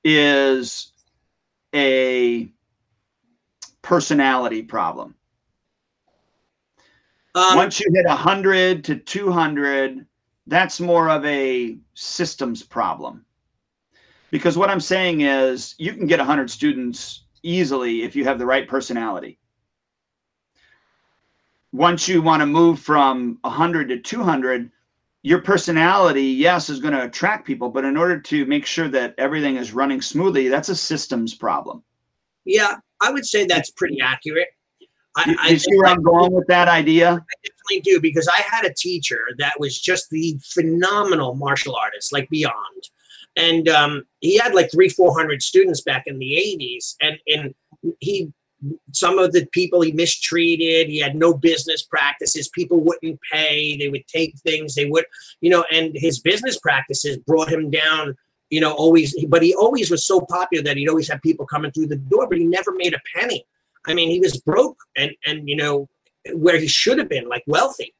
[0.04, 0.94] is
[1.76, 2.50] a
[3.82, 5.16] personality problem?
[7.36, 10.06] um, Once you hit 100 to 200,
[10.48, 13.26] that's more of a systems problem.
[14.32, 18.46] Because what I'm saying is you can get 100 students easily if you have the
[18.46, 19.38] right personality.
[21.74, 24.72] Once you want to move from 100 to 200,
[25.24, 29.14] your personality, yes, is going to attract people, but in order to make sure that
[29.18, 31.84] everything is running smoothly, that's a systems problem.
[32.46, 34.48] yeah, I would say that's pretty accurate.
[35.16, 37.10] I, You, I see where I'm going with that idea?
[37.10, 42.14] I definitely do because I had a teacher that was just the phenomenal martial artist,
[42.14, 42.90] like beyond.
[43.38, 47.56] And um, he had like three, four hundred students back in the '80s, and and
[48.00, 48.32] he
[48.92, 50.88] some of the people he mistreated.
[50.88, 52.50] He had no business practices.
[52.50, 53.78] People wouldn't pay.
[53.78, 54.76] They would take things.
[54.76, 55.06] They would,
[55.42, 58.16] you know, and his business practices brought him down.
[58.50, 61.72] You know, always, but he always was so popular that he'd always have people coming
[61.72, 63.46] through the door, but he never made a penny.
[63.88, 65.88] I mean, he was broke, and and you know,
[66.34, 67.94] where he should have been, like wealthy,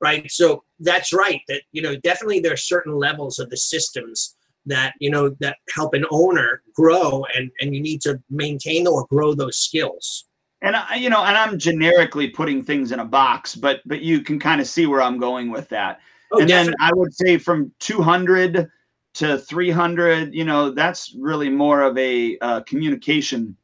[0.00, 0.28] right?
[0.30, 1.40] So that's right.
[1.48, 4.36] That you know, definitely there are certain levels of the systems
[4.66, 9.06] that you know that help an owner grow and and you need to maintain or
[9.06, 10.26] grow those skills.
[10.62, 14.20] And I, you know and i'm generically putting things in a box but but you
[14.20, 15.98] can kind of see where i'm going with that.
[16.32, 16.74] Oh, and definitely.
[16.80, 18.70] then i would say from 200
[19.14, 23.56] to 300 you know that's really more of a uh, communication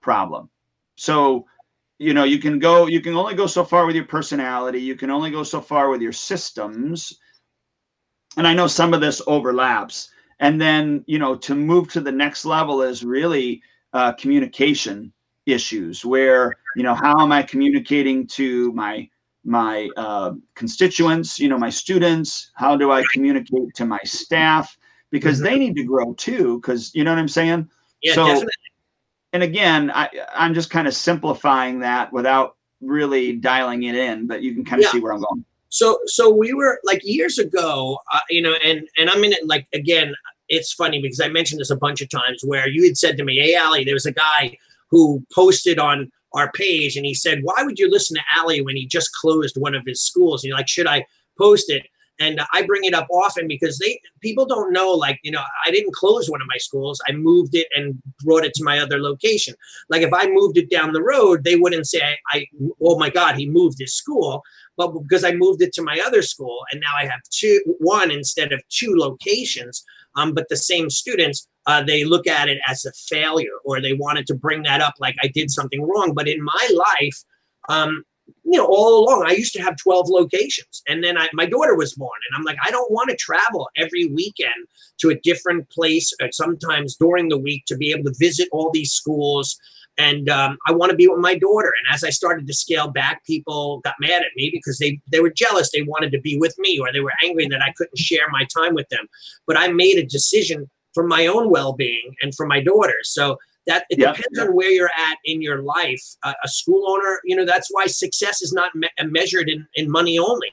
[0.00, 0.50] problem.
[0.96, 1.46] So
[1.98, 4.96] you know you can go you can only go so far with your personality you
[4.96, 7.18] can only go so far with your systems.
[8.36, 12.12] And i know some of this overlaps and then you know to move to the
[12.12, 15.12] next level is really uh, communication
[15.46, 19.08] issues where you know how am i communicating to my
[19.44, 22.50] my uh, constituents you know my students?
[22.54, 24.76] How do i communicate to my staff?
[25.10, 27.68] Because they need to grow too because you know what i'm saying?
[28.02, 28.52] Yeah so, definitely.
[29.32, 34.42] and again I, i'm just kind of simplifying that without really dialing it in but
[34.42, 34.92] you can kind of yeah.
[34.92, 35.44] see where i'm going
[35.74, 39.46] so so we were like years ago uh, you know and and i'm in it
[39.46, 40.14] like again
[40.48, 43.24] it's funny because i mentioned this a bunch of times where you had said to
[43.24, 44.56] me hey Allie there was a guy
[44.90, 48.76] who posted on our page and he said why would you listen to Allie when
[48.76, 50.42] he just closed one of his schools?
[50.42, 51.04] And you're like should i
[51.38, 51.86] post it?
[52.20, 55.70] And i bring it up often because they people don't know like you know i
[55.72, 57.00] didn't close one of my schools.
[57.08, 59.54] I moved it and brought it to my other location.
[59.88, 62.46] Like if i moved it down the road they wouldn't say I, I
[62.80, 64.42] oh my god he moved his school
[64.76, 68.10] but because I moved it to my other school and now I have two, one
[68.10, 69.84] instead of two locations,
[70.16, 73.94] um, but the same students, uh, they look at it as a failure or they
[73.94, 76.12] wanted to bring that up like I did something wrong.
[76.14, 77.24] But in my life,
[77.68, 78.04] um,
[78.44, 80.82] you know, all along, I used to have 12 locations.
[80.88, 83.68] And then I, my daughter was born, and I'm like, I don't want to travel
[83.76, 84.66] every weekend
[84.98, 88.70] to a different place, uh, sometimes during the week, to be able to visit all
[88.72, 89.58] these schools
[89.98, 91.72] and um, I want to be with my daughter.
[91.78, 95.20] And as I started to scale back, people got mad at me because they they
[95.20, 95.70] were jealous.
[95.70, 98.46] They wanted to be with me, or they were angry that I couldn't share my
[98.56, 99.06] time with them.
[99.46, 102.94] But I made a decision for my own well-being and for my daughter.
[103.02, 104.16] So that it yep.
[104.16, 106.02] depends on where you're at in your life.
[106.22, 109.90] Uh, a school owner, you know, that's why success is not me- measured in, in
[109.90, 110.52] money only.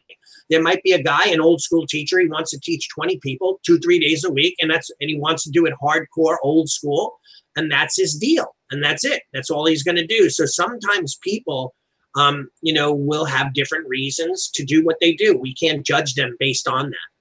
[0.49, 3.59] There might be a guy, an old school teacher, he wants to teach 20 people
[3.65, 6.69] two, three days a week, and that's and he wants to do it hardcore old
[6.69, 7.19] school,
[7.55, 9.23] and that's his deal and that's it.
[9.33, 10.29] That's all he's going to do.
[10.29, 11.75] So sometimes people,
[12.15, 15.37] um, you know, will have different reasons to do what they do.
[15.37, 17.11] We can't judge them based on that.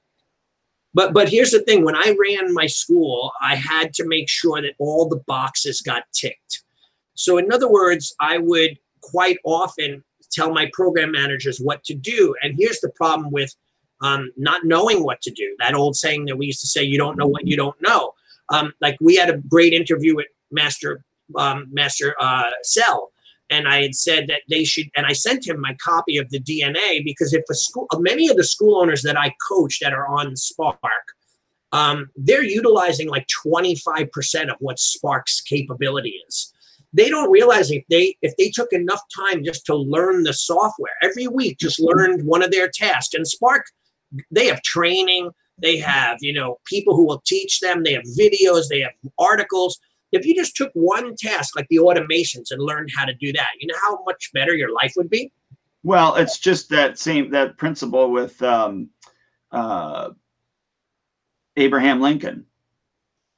[0.93, 4.61] But but here's the thing: when I ran my school, I had to make sure
[4.61, 6.63] that all the boxes got ticked.
[7.15, 12.35] So in other words, I would quite often tell my program managers what to do.
[12.43, 13.55] And here's the problem with
[14.03, 15.55] um, not knowing what to do.
[15.59, 18.15] That old saying that we used to say, "You don't know what you don't know."
[18.51, 21.05] Um, like we had a great interview with Master
[21.37, 23.13] um, Master uh, Cell,
[23.51, 26.41] and I had said that they should, and I sent him my copy of the
[26.41, 30.07] DNA because if a school, many of the school owners that I coach that are
[30.07, 30.79] on Spark,
[31.73, 36.53] um, they're utilizing like 25% of what Spark's capability is.
[36.93, 40.95] They don't realize if they if they took enough time just to learn the software
[41.03, 41.99] every week, just mm-hmm.
[41.99, 43.15] learned one of their tasks.
[43.15, 43.67] And Spark,
[44.31, 45.31] they have training,
[45.63, 49.79] they have you know people who will teach them, they have videos, they have articles
[50.13, 53.49] if you just took one task like the automations and learned how to do that,
[53.59, 55.33] you know how much better your life would be?
[55.83, 58.91] Well, it's just that same that principle with um,
[59.53, 60.11] uh,
[61.57, 62.47] Abraham Lincoln.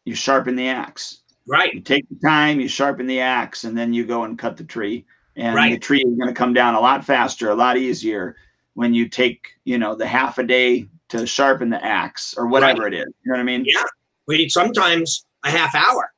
[0.05, 1.21] You sharpen the axe.
[1.47, 1.73] Right.
[1.75, 4.65] You take the time, you sharpen the axe, and then you go and cut the
[4.65, 5.05] tree.
[5.37, 5.73] And right.
[5.73, 8.37] the tree is going to come down a lot faster, a lot easier
[8.75, 12.85] when you take, you know, the half a day to sharpen the axe or whatever
[12.85, 12.95] right.
[12.95, 13.15] it is.
[13.23, 13.65] You know what I mean?
[13.67, 13.85] Yeah.
[14.27, 16.11] We need sometimes a half hour.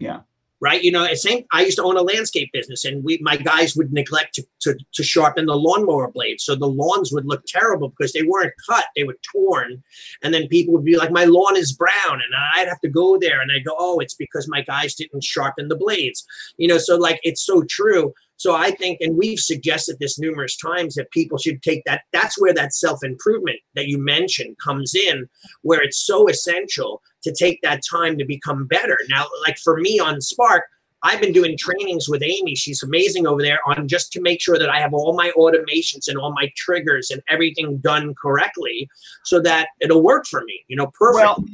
[0.00, 0.20] Yeah.
[0.60, 0.82] Right.
[0.82, 1.44] You know, same.
[1.52, 4.78] I used to own a landscape business, and we my guys would neglect to, to,
[4.92, 8.84] to sharpen the lawnmower blades, so the lawns would look terrible because they weren't cut;
[8.94, 9.82] they were torn.
[10.22, 13.18] And then people would be like, "My lawn is brown," and I'd have to go
[13.18, 16.24] there, and I'd go, "Oh, it's because my guys didn't sharpen the blades."
[16.58, 18.14] You know, so like it's so true.
[18.42, 22.02] So I think, and we've suggested this numerous times, that people should take that.
[22.12, 25.28] That's where that self improvement that you mentioned comes in,
[25.60, 28.98] where it's so essential to take that time to become better.
[29.08, 30.64] Now, like for me on Spark,
[31.04, 32.56] I've been doing trainings with Amy.
[32.56, 36.08] She's amazing over there on just to make sure that I have all my automations
[36.08, 38.88] and all my triggers and everything done correctly
[39.24, 41.38] so that it'll work for me, you know, perfect.
[41.38, 41.44] Well,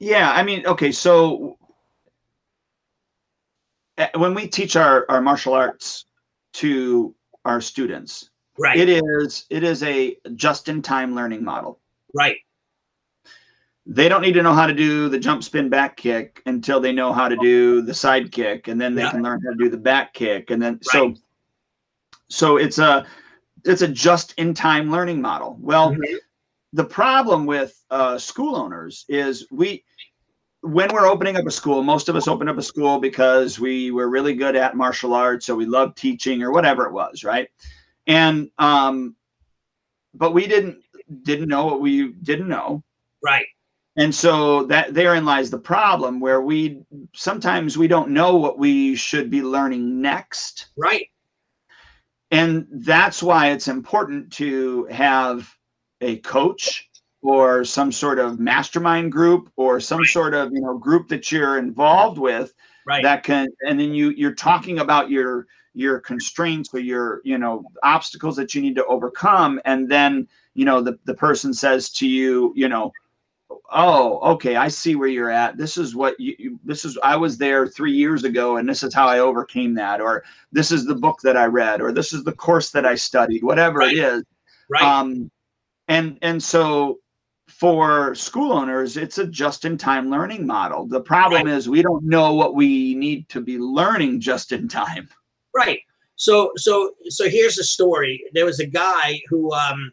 [0.00, 0.32] yeah.
[0.32, 0.90] I mean, okay.
[0.90, 1.56] So
[3.98, 6.06] eh, when we teach our, our martial arts
[6.54, 8.30] to our students.
[8.58, 8.78] Right.
[8.78, 11.80] It is it is a just in time learning model.
[12.14, 12.38] Right.
[13.84, 16.92] They don't need to know how to do the jump spin back kick until they
[16.92, 19.10] know how to do the side kick and then they yeah.
[19.10, 20.84] can learn how to do the back kick and then right.
[20.84, 21.14] so
[22.28, 23.06] so it's a
[23.64, 25.56] it's a just in time learning model.
[25.60, 26.16] Well, mm-hmm.
[26.72, 29.84] the problem with uh, school owners is we
[30.62, 33.90] when we're opening up a school, most of us open up a school because we
[33.90, 37.48] were really good at martial arts, so we loved teaching or whatever it was, right?
[38.06, 39.16] And um,
[40.14, 40.78] but we didn't
[41.22, 42.82] didn't know what we didn't know,
[43.24, 43.46] right?
[43.96, 48.94] And so that therein lies the problem where we sometimes we don't know what we
[48.94, 50.68] should be learning next.
[50.76, 51.08] Right.
[52.30, 55.54] And that's why it's important to have
[56.00, 56.88] a coach
[57.22, 60.08] or some sort of mastermind group or some right.
[60.08, 62.52] sort of, you know, group that you're involved with
[62.86, 63.02] right.
[63.02, 67.64] that can and then you you're talking about your your constraints or your, you know,
[67.82, 72.08] obstacles that you need to overcome and then, you know, the the person says to
[72.08, 72.92] you, you know,
[73.70, 77.38] oh okay i see where you're at this is what you this is i was
[77.38, 80.94] there three years ago and this is how i overcame that or this is the
[80.94, 83.96] book that i read or this is the course that i studied whatever right.
[83.96, 84.24] it is
[84.68, 85.30] right um
[85.88, 86.98] and and so
[87.52, 91.54] for school owners it's a just in time learning model the problem right.
[91.54, 95.08] is we don't know what we need to be learning just in time
[95.54, 95.80] right
[96.16, 99.92] so so so here's a story there was a guy who um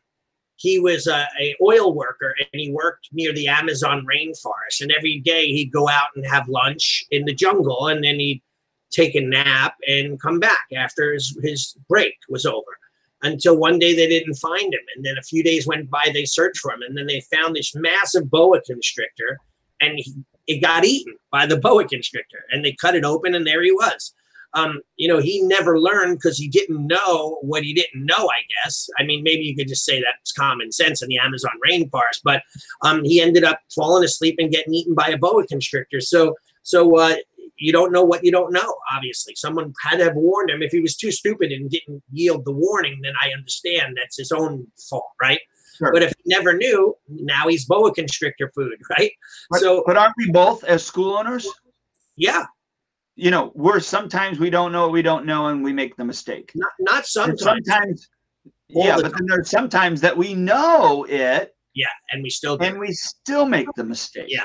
[0.60, 4.82] he was a, a, oil worker and he worked near the Amazon rainforest.
[4.82, 8.44] And every day he'd go out and have lunch in the jungle, and then he'd
[8.92, 12.79] take a nap and come back after his, his break was over.
[13.22, 16.10] Until one day they didn't find him, and then a few days went by.
[16.14, 19.38] They searched for him, and then they found this massive boa constrictor,
[19.82, 20.14] and he,
[20.48, 22.46] it got eaten by the boa constrictor.
[22.52, 24.14] And they cut it open, and there he was
[24.54, 28.42] um, you know, he never learned because he didn't know what he didn't know, I
[28.64, 28.90] guess.
[28.98, 32.42] I mean, maybe you could just say that's common sense in the Amazon rainforest, but
[32.84, 36.02] um, he ended up falling asleep and getting eaten by a boa constrictor.
[36.02, 37.16] So, so uh,
[37.58, 39.34] you don't know what you don't know, obviously.
[39.36, 40.62] Someone had to have warned him.
[40.62, 44.32] If he was too stupid and didn't yield the warning, then I understand that's his
[44.32, 45.40] own fault, right?
[45.78, 45.92] Sure.
[45.94, 49.12] But if he never knew, now he's boa constrictor food, right?
[49.50, 51.48] But, so, but aren't we both as school owners?
[52.16, 52.46] Yeah,
[53.20, 56.06] you know, we're sometimes we don't know what we don't know and we make the
[56.06, 56.52] mistake.
[56.56, 57.42] Not not sometimes.
[57.46, 58.10] And sometimes
[58.70, 61.54] yeah, the but then there's sometimes that we know it.
[61.76, 62.66] Yeah, and we still do.
[62.66, 64.28] and we still make the mistake.
[64.30, 64.44] Yeah.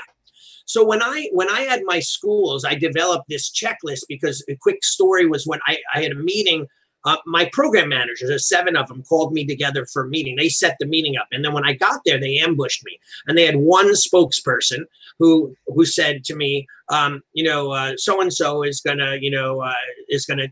[0.66, 4.82] So when I when I had my schools, I developed this checklist because a quick
[4.82, 6.66] story was when I, I had a meeting
[7.06, 10.36] uh, my program managers, there's seven of them, called me together for a meeting.
[10.36, 13.36] They set the meeting up, and then when I got there, they ambushed me, and
[13.36, 14.84] they had one spokesperson
[15.18, 19.60] who who said to me, um, you know, so and so is gonna, you know,
[19.60, 19.74] uh,
[20.08, 20.48] is gonna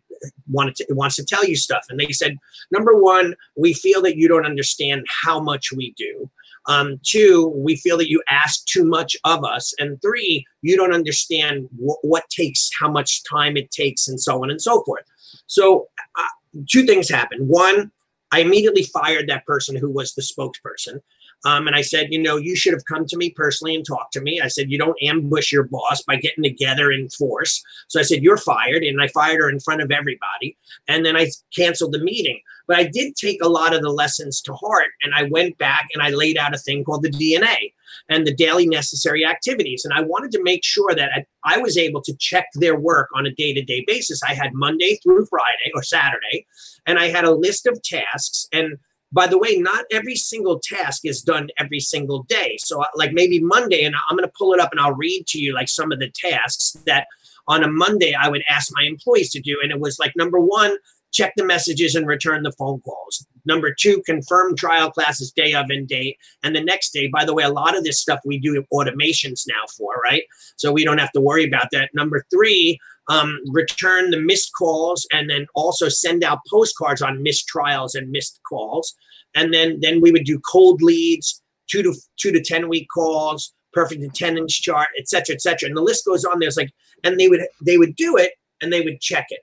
[0.50, 2.36] want to wants to tell you stuff, and they said,
[2.70, 6.30] number one, we feel that you don't understand how much we do.
[6.66, 9.74] Um, two, we feel that you ask too much of us.
[9.78, 14.42] And three, you don't understand wh- what takes, how much time it takes, and so
[14.42, 15.04] on and so forth.
[15.46, 17.48] So uh, two things happened.
[17.48, 17.90] One,
[18.32, 21.00] I immediately fired that person who was the spokesperson.
[21.44, 24.12] Um, and I said, you know, you should have come to me personally and talked
[24.14, 24.40] to me.
[24.40, 27.62] I said, you don't ambush your boss by getting together in force.
[27.88, 28.82] So I said, you're fired.
[28.84, 30.56] And I fired her in front of everybody.
[30.88, 32.40] And then I canceled the meeting.
[32.68, 34.92] But I did take a lot of the lessons to heart.
[35.02, 37.72] And I went back and I laid out a thing called the DNA
[38.08, 39.84] and the daily necessary activities.
[39.84, 43.26] And I wanted to make sure that I was able to check their work on
[43.26, 44.22] a day to day basis.
[44.22, 46.46] I had Monday through Friday or Saturday,
[46.86, 48.46] and I had a list of tasks.
[48.52, 48.78] And
[49.12, 52.56] by the way, not every single task is done every single day.
[52.58, 55.26] So, uh, like maybe Monday, and I'm going to pull it up and I'll read
[55.28, 57.06] to you like some of the tasks that
[57.48, 59.58] on a Monday I would ask my employees to do.
[59.62, 60.76] And it was like number one,
[61.12, 63.26] check the messages and return the phone calls.
[63.44, 66.16] Number two, confirm trial classes day of and date.
[66.42, 69.42] And the next day, by the way, a lot of this stuff we do automations
[69.46, 70.22] now for, right?
[70.56, 71.90] So we don't have to worry about that.
[71.92, 77.46] Number three, um, return the missed calls and then also send out postcards on missed
[77.46, 78.94] trials and missed calls.
[79.34, 83.54] And then then we would do cold leads, two to two to ten week calls,
[83.72, 85.68] perfect attendance chart, et cetera, et cetera.
[85.68, 86.38] And the list goes on.
[86.38, 86.70] There's like,
[87.04, 89.40] and they would they would do it and they would check it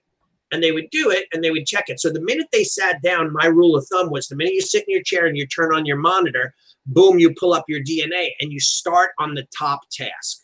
[0.51, 1.99] and they would do it and they would check it.
[1.99, 4.85] So the minute they sat down, my rule of thumb was the minute you sit
[4.87, 6.53] in your chair and you turn on your monitor,
[6.85, 10.41] boom, you pull up your DNA and you start on the top task.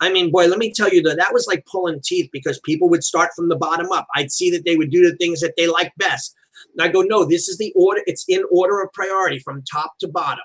[0.00, 2.88] I mean, boy, let me tell you though, that was like pulling teeth because people
[2.88, 4.06] would start from the bottom up.
[4.16, 6.34] I'd see that they would do the things that they like best.
[6.74, 8.02] And I go, no, this is the order.
[8.06, 10.44] It's in order of priority from top to bottom.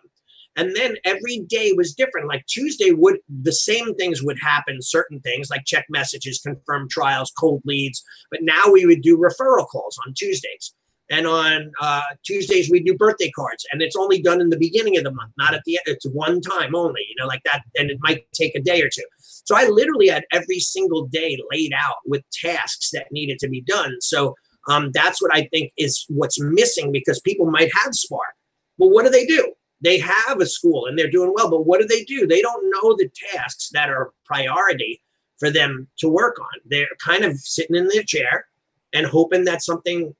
[0.58, 2.28] And then every day was different.
[2.28, 7.32] Like Tuesday would the same things would happen, certain things like check messages, confirm trials,
[7.38, 8.04] cold leads.
[8.32, 10.74] But now we would do referral calls on Tuesdays.
[11.10, 14.98] And on uh, Tuesdays we do birthday cards, and it's only done in the beginning
[14.98, 15.84] of the month, not at the end.
[15.86, 18.90] It's one time only, you know, like that, and it might take a day or
[18.90, 19.04] two.
[19.46, 23.62] So I literally had every single day laid out with tasks that needed to be
[23.62, 23.96] done.
[24.02, 24.36] So
[24.68, 28.36] um, that's what I think is what's missing because people might have Spark.
[28.78, 29.54] Well, what do they do?
[29.82, 32.26] they have a school and they're doing well, but what do they do?
[32.26, 35.02] They don't know the tasks that are priority
[35.38, 36.48] for them to work on.
[36.66, 38.48] They're kind of sitting in their chair
[38.94, 40.16] and hoping that something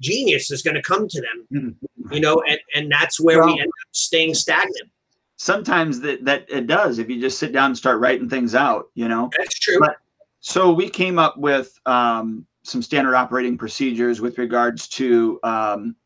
[0.00, 2.12] genius is going to come to them, Mm-hmm.
[2.12, 4.90] you know, and, and that's where Well- we end up staying stagnant.
[5.36, 8.90] Sometimes that that it does if you just sit down and start writing things out,
[8.94, 9.30] you know.
[9.36, 9.78] That's true.
[9.80, 9.96] But-
[10.40, 15.96] So we came up with um, some standard operating procedures with regards to um,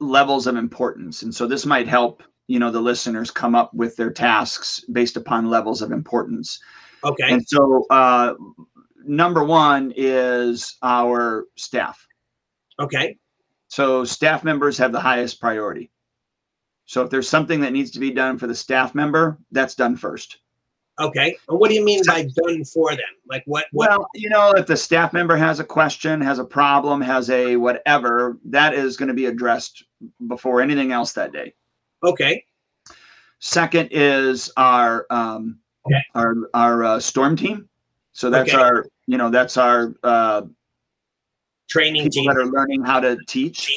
[0.00, 3.96] levels of importance, and so this might help you know the listeners come up with
[3.96, 6.58] their tasks based upon levels of importance.
[7.04, 7.30] okay.
[7.32, 8.34] And so uh,
[9.04, 12.04] number one is our staff.
[12.78, 13.16] Okay.
[13.68, 15.90] So staff members have the highest priority.
[16.92, 19.96] So if there's something that needs to be done for the staff member, that's done
[19.96, 20.40] first.
[21.00, 21.34] Okay.
[21.48, 22.98] And what do you mean by done for them?
[23.26, 23.64] Like what?
[23.72, 23.88] What?
[23.88, 27.56] Well, you know, if the staff member has a question, has a problem, has a
[27.56, 29.84] whatever, that is going to be addressed
[30.28, 31.54] before anything else that day.
[32.04, 32.44] okay.
[33.38, 36.02] Second is our um, Okay.
[36.14, 37.70] our our uh, storm team.
[38.12, 38.62] So that's Okay.
[38.62, 40.42] our you know that's our uh,
[41.72, 42.26] Training people team.
[42.26, 43.72] that are learning how to teach.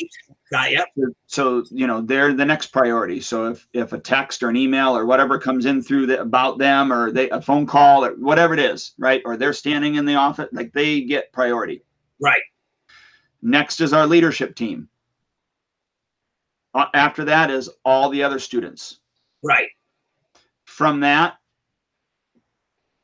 [0.52, 0.84] Got ya.
[1.28, 3.22] So you know they're the next priority.
[3.22, 6.58] So if if a text or an email or whatever comes in through the, about
[6.58, 9.22] them or they a phone call or whatever it is, right?
[9.24, 11.84] Or they're standing in the office, like they get priority.
[12.22, 12.42] Right.
[13.42, 14.90] Next is our leadership team.
[16.94, 19.00] After that is all the other students.
[19.42, 19.70] Right.
[20.66, 21.38] From that,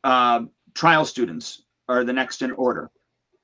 [0.04, 0.42] uh,
[0.74, 2.92] trial students are the next in order.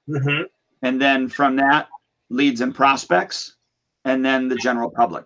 [0.08, 0.42] hmm
[0.82, 1.88] And then from that,
[2.30, 3.56] leads and prospects,
[4.06, 5.26] and then the general public.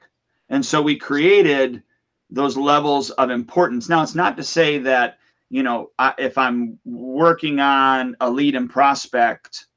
[0.49, 1.81] And so we created
[2.29, 3.89] those levels of importance.
[3.89, 5.17] Now, it's not to say that,
[5.49, 9.67] you know, I, if I'm working on a lead and prospect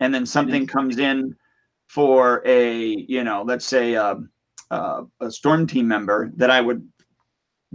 [0.00, 0.78] and then something mm-hmm.
[0.78, 1.34] comes in
[1.88, 4.18] for a, you know, let's say a,
[4.70, 6.86] a, a storm team member, that I would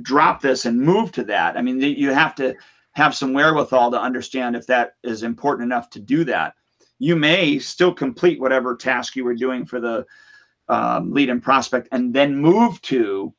[0.01, 1.57] drop this and move to that.
[1.57, 2.55] I mean, you have to
[2.93, 6.53] have some wherewithal to understand if that is important enough to do that
[7.01, 10.05] you may still complete whatever task you were doing for the
[10.69, 13.33] um, lead and prospect and then move to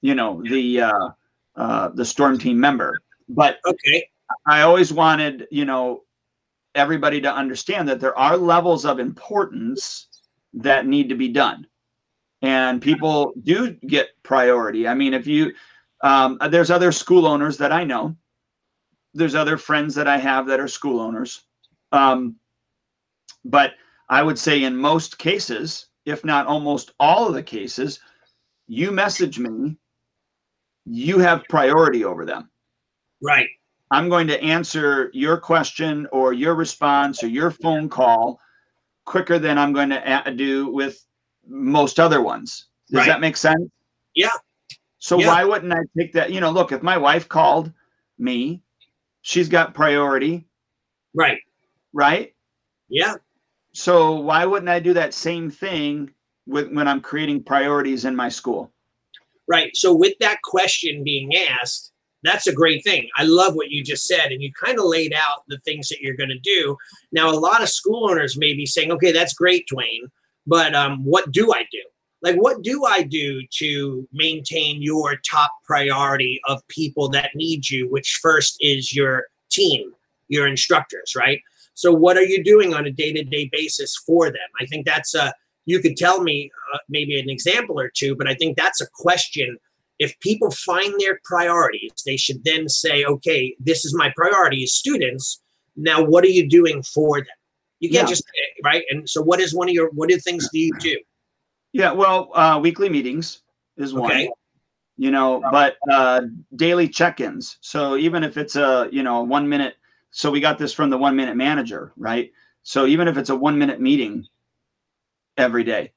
[0.00, 1.08] you know the uh,
[1.54, 3.00] uh, the storm team member.
[3.28, 4.08] But Okay.
[4.46, 6.02] i always wanted you know
[6.74, 10.08] everybody to understand that there are levels of importance
[10.52, 11.66] that need to be done.
[12.42, 14.88] And people do get priority.
[14.88, 15.54] I mean if you
[16.02, 18.16] um, there's other school owners that i know.
[19.14, 21.44] There's other friends that i have that are school owners.
[21.92, 22.36] Um,
[23.48, 23.72] but
[24.08, 28.00] I would say in most cases, if not almost all of the cases,
[28.68, 29.76] you message me,
[30.84, 32.50] you have priority over them.
[33.22, 33.48] Right.
[33.90, 38.38] I'm going to answer your question or your response or your phone call
[39.06, 41.02] quicker than I'm going to do with
[41.46, 42.68] most other ones.
[42.90, 43.06] Does Right.
[43.06, 43.70] that make sense?
[44.14, 44.30] Yeah.
[44.98, 45.28] So Yeah.
[45.28, 46.30] why wouldn't I take that?
[46.32, 47.72] You know, look, if my wife called
[48.18, 48.62] me,
[49.22, 50.46] she's got priority,
[51.14, 51.40] Right.
[51.92, 52.34] right?
[52.88, 53.14] Yeah.
[53.78, 56.10] So why wouldn't I do that same thing
[56.48, 58.72] with when I'm creating priorities in my school?
[59.46, 59.70] Right.
[59.76, 61.92] So with that question being asked,
[62.24, 63.08] that's a great thing.
[63.16, 64.32] I love what you just said.
[64.32, 66.76] And you kind of laid out the things that you're going to do.
[67.12, 70.10] Now, a lot of school owners may be saying, okay, that's great, Duane,
[70.44, 71.82] but um, what do I do?
[72.20, 77.88] Like, what do I do to maintain your top priority of people that need you,
[77.88, 79.92] which first is your team,
[80.26, 81.40] your instructors, right?
[81.78, 84.48] So, what are you doing on a day to day basis for them?
[84.60, 85.32] I think that's a,
[85.64, 88.88] you could tell me uh, maybe an example or two, but I think that's a
[88.92, 89.56] question
[90.00, 94.72] if people find their priorities, they should then say, okay, this is my priority as
[94.72, 95.40] students.
[95.76, 97.38] Now, what are you doing for them?
[97.78, 98.14] You can't Yeah.
[98.14, 98.84] just say, right.
[98.90, 100.98] And so, what is one of your what are things do you do?
[101.72, 103.42] Yeah, well, uh, weekly meetings
[103.76, 104.10] is one.
[104.10, 104.28] Okay.
[104.96, 106.22] You know, but uh,
[106.56, 107.58] daily check-ins.
[107.60, 109.76] So even if it's a you know one minute,
[110.18, 112.32] so we got this from the one minute manager, right?
[112.64, 114.26] So even if it's a one minute meeting
[115.36, 115.92] every day,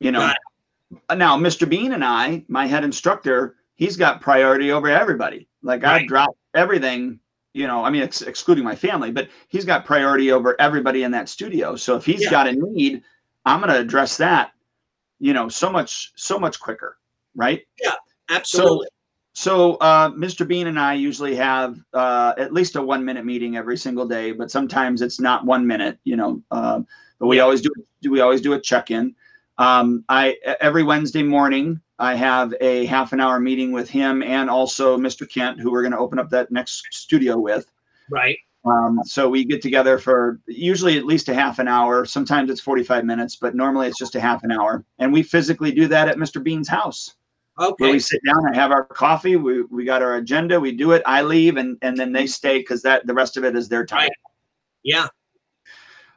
[0.00, 0.32] you know.
[1.00, 1.68] Got Now, Mr.
[1.68, 5.46] Bean and I, my head instructor, he's got priority over everybody.
[5.62, 7.20] Like I drop everything,
[7.52, 7.84] you know.
[7.84, 11.76] I mean, ex- excluding my family, but he's got priority over everybody in that studio.
[11.76, 12.30] So if he's Yeah.
[12.30, 13.02] got a need,
[13.44, 14.52] I'm going to address that,
[15.18, 16.96] you know, so much, so much quicker,
[17.34, 17.60] right?
[17.78, 17.92] Yeah,
[18.30, 18.86] absolutely.
[18.86, 18.97] So
[19.74, 20.48] uh, Mr.
[20.48, 24.32] Bean and I usually have uh, at least a one minute meeting every single day,
[24.32, 26.42] but sometimes it's not one minute, you know.
[26.50, 26.88] Um,
[27.20, 27.70] but we always do
[28.02, 29.14] do we always do a check in.
[29.58, 34.50] Um, I every Wednesday morning I have a half an hour meeting with him and
[34.50, 35.30] also Mr.
[35.32, 37.70] Kent, who we're going to open up that next studio with.
[38.10, 38.38] right.
[38.64, 42.04] Um, so we get together for usually at least a half an hour.
[42.04, 44.84] Sometimes it's 45 minutes, but normally it's just a half an hour.
[44.98, 46.42] And we physically do that at Mr.
[46.42, 47.14] Bean's house.
[47.60, 47.84] Okay.
[47.84, 49.36] Where we sit down and have our coffee.
[49.36, 50.60] We, we got our agenda.
[50.60, 51.02] We do it.
[51.04, 53.84] I leave and, and then they stay because that the rest of it is their
[53.84, 54.02] time.
[54.02, 54.12] Right.
[54.84, 55.06] Yeah.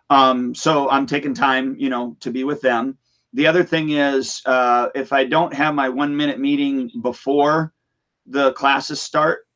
[0.10, 2.98] Um, so I'm taking time, you know, to be with them.
[3.34, 7.74] The other thing is, uh, if I don't have my one minute meeting before
[8.26, 9.48] the classes start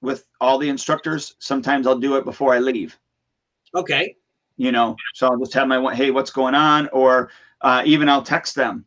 [0.00, 2.98] with all the instructors, sometimes I'll do it before I leave.
[3.74, 4.16] Okay.
[4.56, 6.88] You know, so I'll just have my one, hey, what's going on?
[6.88, 7.30] Or
[7.62, 8.84] uh, even I'll text them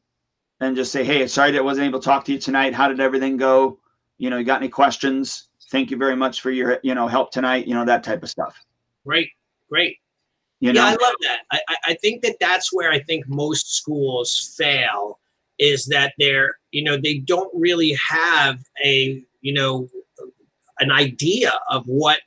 [0.62, 2.74] and just say, hey, sorry that I wasn't able to talk to you tonight.
[2.74, 3.80] How did everything go?
[4.18, 5.50] You know, you got any questions?
[5.72, 7.68] Thank you very much for your, you know, help tonight.
[7.68, 8.56] You know, that type of stuff.
[9.06, 9.30] Great.
[9.70, 9.98] Great.
[10.62, 11.40] You know, yeah, I love that.
[11.52, 15.20] I, I- I think that that's where I think most schools fail
[15.60, 19.88] is that they're, you know, they don't really have a, you know,
[20.80, 22.20] an idea of what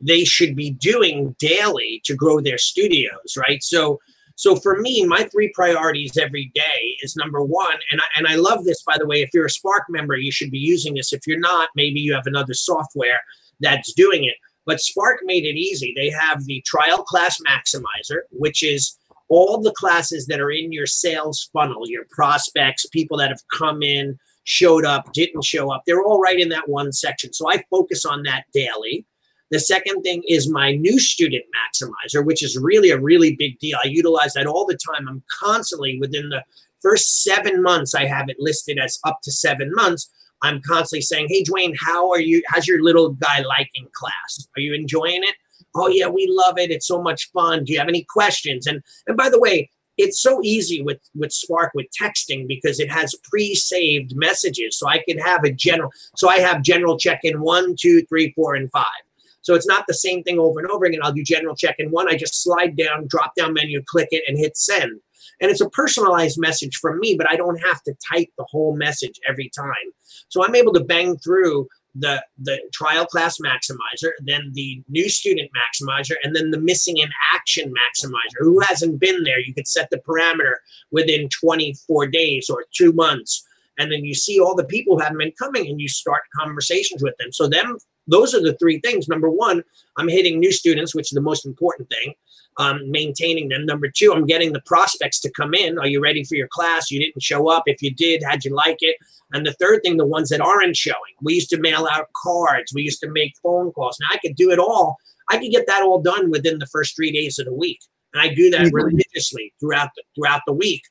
[0.00, 3.62] they should be doing daily to grow their studios, right?
[3.62, 4.00] So,
[4.42, 8.34] so for me, my three priorities every day is number one, and I, and I
[8.34, 9.22] love this by the way.
[9.22, 11.12] If you're a Spark member, you should be using this.
[11.12, 13.20] If you're not, maybe you have another software
[13.60, 14.34] that's doing it.
[14.66, 15.94] But Spark made it easy.
[15.94, 20.86] They have the trial class maximizer, which is all the classes that are in your
[20.86, 25.84] sales funnel, your prospects, people that have come in, showed up, didn't show up.
[25.86, 27.32] They're all right in that one section.
[27.32, 29.06] So I focus on that daily.
[29.52, 33.78] The second thing is my new student maximizer, which is really a really big deal.
[33.84, 35.06] I utilize that all the time.
[35.06, 36.42] I'm constantly within the
[36.80, 40.10] first seven months, I have it listed as up to seven months.
[40.42, 42.42] I'm constantly saying, Hey, Dwayne, how are you?
[42.48, 44.48] How's your little guy liking class?
[44.56, 45.34] Are you enjoying it?
[45.74, 46.70] Oh, yeah, we love it.
[46.70, 47.64] It's so much fun.
[47.64, 48.66] Do you have any questions?
[48.66, 52.90] And and by the way, it's so easy with with Spark with texting because it
[52.90, 54.78] has pre-saved messages.
[54.78, 55.92] So I can have a general.
[56.16, 59.02] So I have general check-in one, two, three, four, and five.
[59.42, 61.00] So it's not the same thing over and over again.
[61.02, 62.08] I'll do general check-in one.
[62.08, 65.00] I just slide down, drop down menu, click it, and hit send.
[65.40, 68.76] And it's a personalized message from me, but I don't have to type the whole
[68.76, 69.92] message every time.
[70.28, 75.50] So I'm able to bang through the the trial class maximizer, then the new student
[75.52, 78.38] maximizer, and then the missing in action maximizer.
[78.38, 79.40] Who hasn't been there?
[79.40, 80.54] You could set the parameter
[80.90, 83.46] within 24 days or two months,
[83.78, 87.02] and then you see all the people who haven't been coming, and you start conversations
[87.02, 87.32] with them.
[87.32, 87.76] So them,
[88.06, 89.08] those are the three things.
[89.08, 89.62] Number one,
[89.96, 92.14] I'm hitting new students, which is the most important thing.
[92.58, 93.64] Um, maintaining them.
[93.64, 95.78] Number two, I'm getting the prospects to come in.
[95.78, 96.90] Are you ready for your class?
[96.90, 97.62] You didn't show up.
[97.64, 98.96] If you did, how'd you like it?
[99.32, 101.14] And the third thing, the ones that aren't showing.
[101.22, 102.72] We used to mail out cards.
[102.74, 103.96] We used to make phone calls.
[104.00, 104.96] Now I could do it all.
[105.30, 107.78] I could get that all done within the first three days of the week,
[108.12, 108.72] and I do that Mhm.
[108.74, 110.82] religiously throughout the, throughout the week.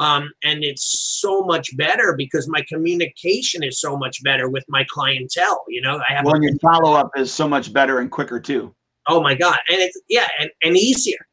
[0.00, 4.84] Um, and it's so much better because my communication is so much better with my
[4.90, 5.64] clientele.
[5.68, 8.74] You know, I have well, your follow up is so much better and quicker too.
[9.06, 9.58] Oh my God.
[9.68, 11.26] And it's, yeah, and, and easier.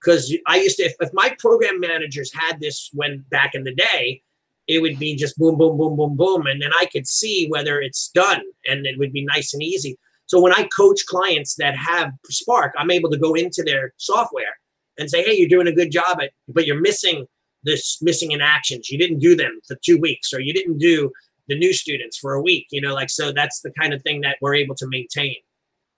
[0.00, 3.74] Because I used to, if, if my program managers had this when back in the
[3.74, 4.22] day,
[4.66, 6.46] it would be just boom, boom, boom, boom, boom.
[6.46, 9.98] And then I could see whether it's done and it would be nice and easy.
[10.26, 14.58] So when I coach clients that have Spark, I'm able to go into their software
[14.98, 17.26] and say, hey, you're doing a good job at, but you're missing
[17.64, 18.90] this missing in actions.
[18.90, 21.10] You didn't do them for two weeks, or you didn't do
[21.48, 22.66] the new students for a week.
[22.70, 25.36] You know, like so that's the kind of thing that we're able to maintain.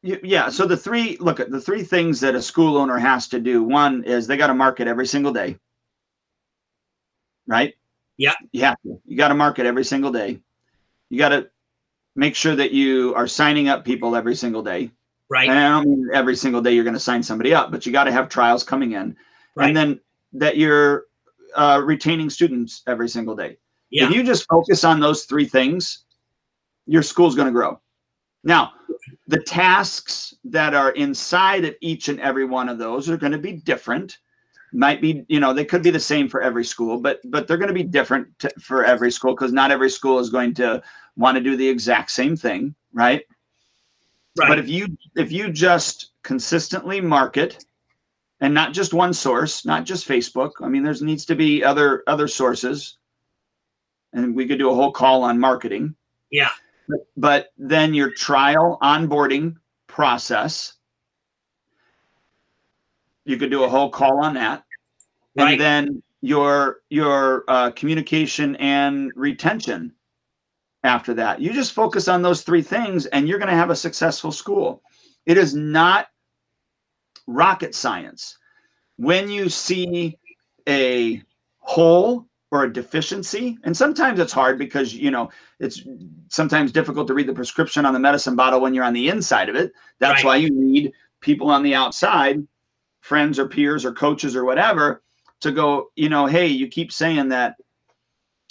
[0.03, 0.49] Yeah.
[0.51, 3.63] So the three look at the three things that a school owner has to do.
[3.63, 5.59] One is they got to market every single day.
[7.47, 7.75] Right?
[8.17, 8.35] Yeah.
[8.53, 8.75] Yeah.
[8.85, 10.41] You got to market every single day.
[11.11, 11.49] You got to
[12.15, 14.91] make sure that you are signing up people every single day.
[15.29, 15.49] Right.
[15.49, 17.93] And I don't mean every single day you're going to sign somebody up, but you
[17.93, 19.17] got to have trials coming in.
[19.55, 19.69] Right.
[19.69, 20.01] And then
[20.35, 21.05] that you're
[21.55, 23.57] uh, retaining students every single day.
[23.91, 24.07] Yeah.
[24.07, 26.05] If you just focus on those three things,
[26.87, 27.81] your school's going to grow.
[28.45, 28.73] Now,
[29.27, 33.39] the tasks that are inside of each and every one of those are going to
[33.39, 34.19] be different.
[34.73, 37.57] Might be, you know, they could be the same for every school, but but they're
[37.57, 40.83] going to be different to, for every school because not every school is going to
[41.17, 43.25] want to do the exact same thing, right?
[44.39, 44.49] Right.
[44.49, 47.65] But if you if you just consistently market
[48.41, 50.53] and not just one source, not just Facebook.
[50.63, 52.99] I mean, there's needs to be other other sources.
[54.13, 55.95] And we could do a whole call on marketing.
[56.31, 56.51] Yeah.
[56.89, 59.57] But, but then your trial onboarding
[59.87, 60.75] process,
[63.25, 64.65] you could do a whole call on that.
[65.37, 65.53] Right.
[65.53, 69.93] And then your your uh, communication and retention
[70.83, 71.41] after that.
[71.41, 74.83] You just focus on those three things and you're going to have a successful school.
[75.27, 76.07] It is not
[77.27, 78.39] rocket science.
[78.97, 80.19] When you see
[80.69, 81.23] a
[81.59, 85.83] hole or a deficiency and sometimes it's hard because you know it's
[86.29, 89.49] sometimes difficult to read the prescription on the medicine bottle when you're on the inside
[89.49, 90.25] of it that's Right.
[90.25, 92.47] why you need people on the outside
[93.01, 95.03] friends or peers or coaches or whatever
[95.41, 97.57] to go you know hey you keep saying that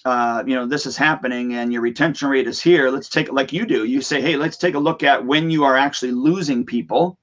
[0.05, 3.51] uh, you know this is happening and your retention rate is here let's take like
[3.53, 6.65] you do you say hey let's take a look at when you are actually losing
[6.65, 7.17] people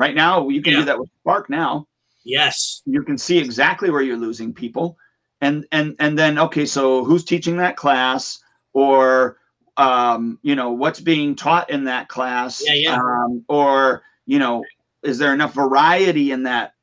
[0.00, 0.78] right now you can Yeah.
[0.80, 1.86] do that with spark now.
[2.24, 2.82] Yes.
[2.86, 4.96] you can see exactly where you're losing people.
[5.40, 8.38] And and and then okay so who's teaching that class?
[8.72, 9.36] Or
[9.76, 12.62] um you know what's being taught in that class?
[12.66, 12.94] Yeah, yeah.
[12.96, 14.64] um or you know
[15.02, 16.74] is there enough variety in that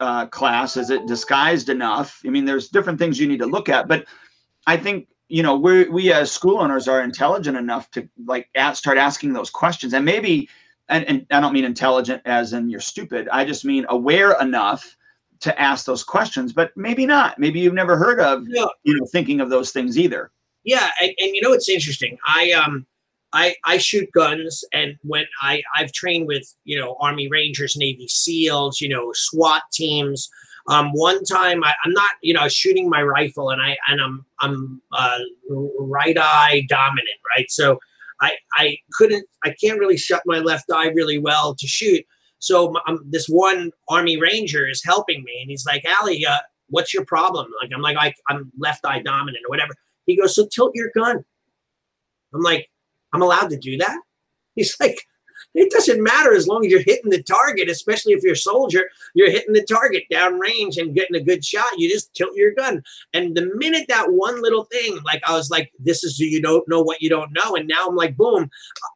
[0.00, 0.76] uh, class?
[0.76, 2.20] Is it disguised enough?
[2.26, 4.04] I mean there's different things you need to look at but
[4.66, 8.76] i think you know we we as school owners are intelligent enough to like ask,
[8.78, 9.94] start asking those questions.
[9.94, 10.48] And maybe
[10.88, 14.96] and, and i don't mean intelligent as in you're stupid i just mean aware enough
[15.40, 18.66] to ask those questions but maybe not maybe you've never heard of Yeah.
[18.84, 20.30] you know thinking of those things either
[20.64, 22.16] Yeah, and, and you know it's interesting.
[22.26, 22.86] I um
[23.32, 28.06] I I shoot guns and when I I've trained with, you know, Army Rangers, Navy
[28.06, 30.28] SEALs, you know, SWAT teams.
[30.68, 34.24] Um one time I, I'm not, you know, shooting my rifle and I and I'm
[34.40, 35.18] I'm uh
[35.80, 37.50] right eye dominant, right?
[37.50, 37.80] So
[38.22, 42.04] I I couldn't I can't really shut my left eye really well to shoot.
[42.38, 46.94] So um, this one Army Ranger is helping me and he's like, Allie, uh, what's
[46.94, 47.48] your problem?
[47.60, 49.74] Like I'm like I, I'm left eye dominant or whatever.
[50.06, 51.24] He goes, so tilt your gun.
[52.34, 52.68] I'm like,
[53.12, 53.98] I'm allowed to do that?
[54.54, 55.02] He's like,
[55.54, 58.88] it doesn't matter as long as you're hitting the target, especially if you're a soldier,
[59.14, 61.66] you're hitting the target down range and getting a good shot.
[61.76, 62.82] You just tilt your gun.
[63.12, 66.66] And the minute that one little thing, like I was like, this is you don't
[66.68, 67.54] know what you don't know.
[67.54, 68.48] And now I'm like, boom,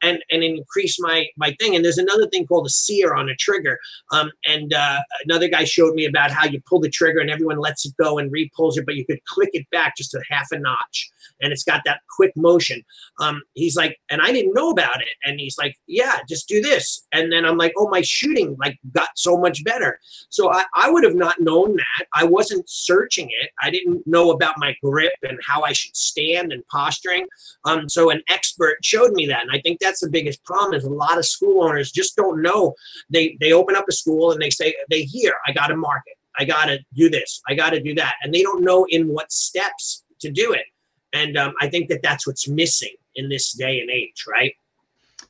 [0.02, 1.74] and and increase my my thing.
[1.74, 3.78] And there's another thing called a sear on a trigger.
[4.12, 7.58] Um, and uh, another guy showed me about how you pull the trigger and everyone
[7.58, 10.50] lets it go and repulls it, but you could click it back just a half
[10.52, 11.10] a notch.
[11.40, 12.82] And it's got that quick motion.
[13.20, 15.14] Um, he's like, and I didn't know about it.
[15.24, 17.06] And he's like, yeah, just do this.
[17.12, 19.98] And then I'm like, oh, my shooting like got so much better.
[20.30, 22.06] So I, I would have not known that.
[22.14, 23.50] I wasn't searching it.
[23.62, 27.26] I didn't know about my grip and how I should stand and posturing.
[27.64, 29.42] Um, so an expert showed me that.
[29.42, 32.42] And I think that's the biggest problem is a lot of school owners just don't
[32.42, 32.74] know.
[33.10, 36.14] They they open up a school and they say, they hear, I got to market.
[36.38, 37.40] I got to do this.
[37.48, 38.14] I got to do that.
[38.22, 40.64] And they don't know in what steps to do it.
[41.12, 44.52] And um, I think that that's what's missing in this day and age, right?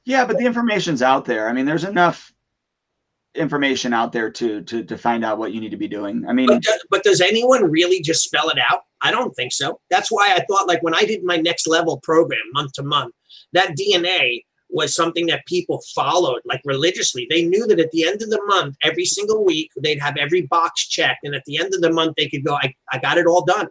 [0.06, 2.32] Yeah but the information's out there i mean there's enough
[3.34, 6.32] information out there to to to find out what you need to be doing i
[6.32, 8.80] mean But, do, but does anyone really just spell it out?
[9.02, 9.80] I don't think so.
[9.90, 13.14] That's why I thought, like, when I did my next level program month to month,
[13.52, 17.26] that DNA was something that people followed like religiously.
[17.30, 20.42] They knew that at the end of the month, every single week, they'd have every
[20.42, 21.20] box checked.
[21.24, 23.44] And at the end of the month, they could go, I, I got it all
[23.44, 23.68] done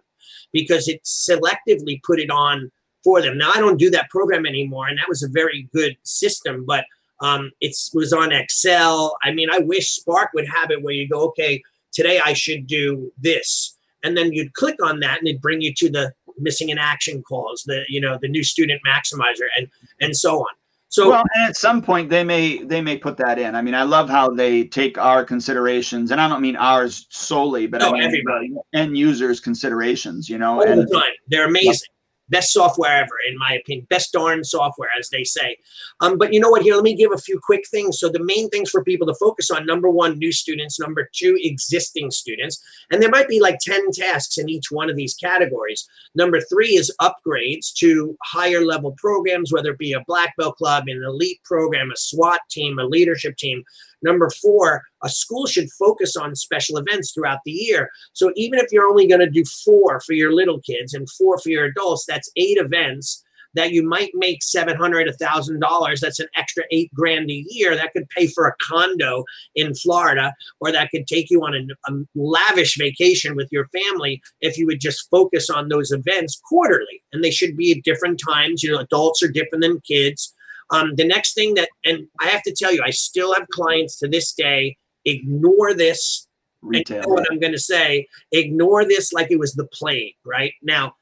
[0.53, 2.71] because it selectively put it on
[3.05, 3.37] for them.
[3.37, 4.87] Now, I don't do that program anymore.
[4.87, 6.83] And that was a very good system, but
[7.21, 9.15] um, it was on Excel.
[9.23, 11.61] I mean, I wish Spark would have it where you go, okay,
[11.93, 13.77] today I should do this.
[14.03, 17.23] And then you'd click on that and it'd bring you to the missing in action
[17.23, 19.69] calls, the, you know, the new student maximizer and,
[20.01, 20.55] and so on.
[20.89, 23.75] So well and at some point they may they may put that in i mean
[23.75, 27.89] i love how they take our considerations and i don't mean ours solely but No,
[27.89, 28.53] i mean everybody.
[28.73, 31.11] end users considerations you know all and the time.
[31.27, 31.89] They're amazing.
[32.29, 33.85] Best software ever, in my opinion.
[33.89, 35.57] Best darn software, as they say.
[36.01, 36.63] Um, but you know what?
[36.63, 37.99] Here, let me give a few quick things.
[37.99, 41.37] So the main things for people to focus on: number one, new students; number two,
[41.41, 42.61] existing students.
[42.91, 45.87] And there might be like ten tasks in each one of these categories.
[46.15, 50.85] Number three is upgrades to higher level programs, whether it be a black belt club,
[50.87, 53.63] an elite program, a SWAT team, a leadership team.
[54.05, 57.89] Number four, a school should focus on special events throughout the year.
[58.13, 61.39] So even if you're only going to do four for your little kids and four
[61.39, 63.23] for your adults, that's eight events
[63.55, 66.01] that you might make seven hundred, a thousand dollars.
[66.01, 67.73] That's an extra eight grand a year.
[67.73, 69.23] That could pay for a condo
[69.55, 74.21] in Florida, or that could take you on a, a lavish vacation with your family
[74.41, 77.01] if you would just focus on those events quarterly.
[77.13, 78.61] And they should be at different times.
[78.61, 80.34] You know, adults are different than kids.
[80.71, 83.97] Um, the next thing that, and I have to tell you, I still have clients
[83.99, 86.27] to this day ignore this
[86.65, 88.07] retail know what I'm going to say.
[88.31, 90.53] Ignore this like it was the plague, right?
[90.61, 90.95] Now,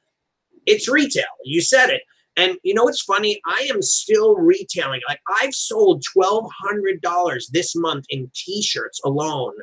[0.66, 1.24] it's retail.
[1.46, 2.02] You said it.
[2.36, 3.40] And you know what's funny?
[3.46, 5.02] I am still retailing.
[5.08, 9.54] Like I've sold twelve hundred dollars this month in T-shirts alone,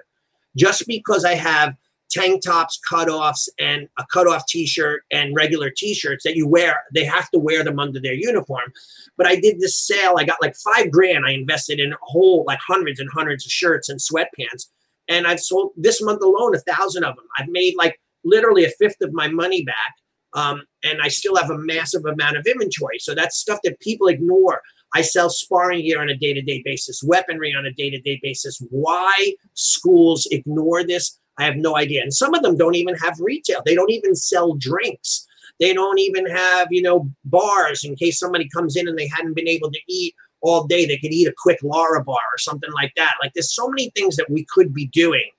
[0.57, 1.75] just because I have
[2.11, 6.83] tank tops, cutoffs, and a cutoff T-shirt and regular T-shirts that you wear.
[6.95, 8.73] They have to wear them under their uniform.
[9.17, 10.17] But I did this sale.
[10.19, 11.25] I got like five grand.
[11.27, 14.67] I invested in a whole like hundreds and hundreds of shirts and sweatpants
[15.11, 17.27] and I've sold this month alone a thousand of them.
[17.37, 19.95] I've made like literally a fifth of my money back.
[20.33, 23.01] Um, and I still have a massive amount of inventory.
[23.01, 24.63] So that's stuff that people ignore.
[24.95, 28.01] I sell sparring gear on a day to day basis, weaponry on a day to
[28.01, 28.63] day basis.
[28.71, 32.03] Why schools ignore this, I have no idea.
[32.03, 35.27] And some of them don't even have retail, they don't even sell drinks.
[35.59, 39.35] They don't even have, you know, bars in case somebody comes in and they hadn't
[39.35, 40.87] been able to eat all day.
[40.87, 43.15] They could eat a quick Larabar or something like that.
[43.23, 45.31] Like there's so many things that we could be doing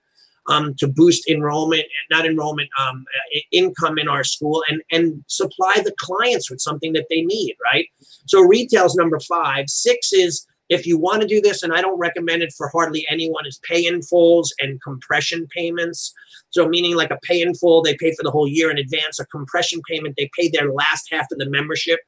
[0.47, 5.75] um, to boost enrollment, not enrollment, um, uh, income in our school, and and supply
[5.83, 7.55] the clients with something that they need.
[7.63, 7.87] Right.
[8.25, 9.69] So retail's number five.
[9.69, 13.05] Six is if you want to do this, and I don't recommend it for hardly
[13.09, 16.13] anyone, is pay in fulls and compression payments.
[16.49, 19.19] So meaning like a pay in full, they pay for the whole year in advance.
[19.19, 21.99] A compression payment, they pay their last half of the membership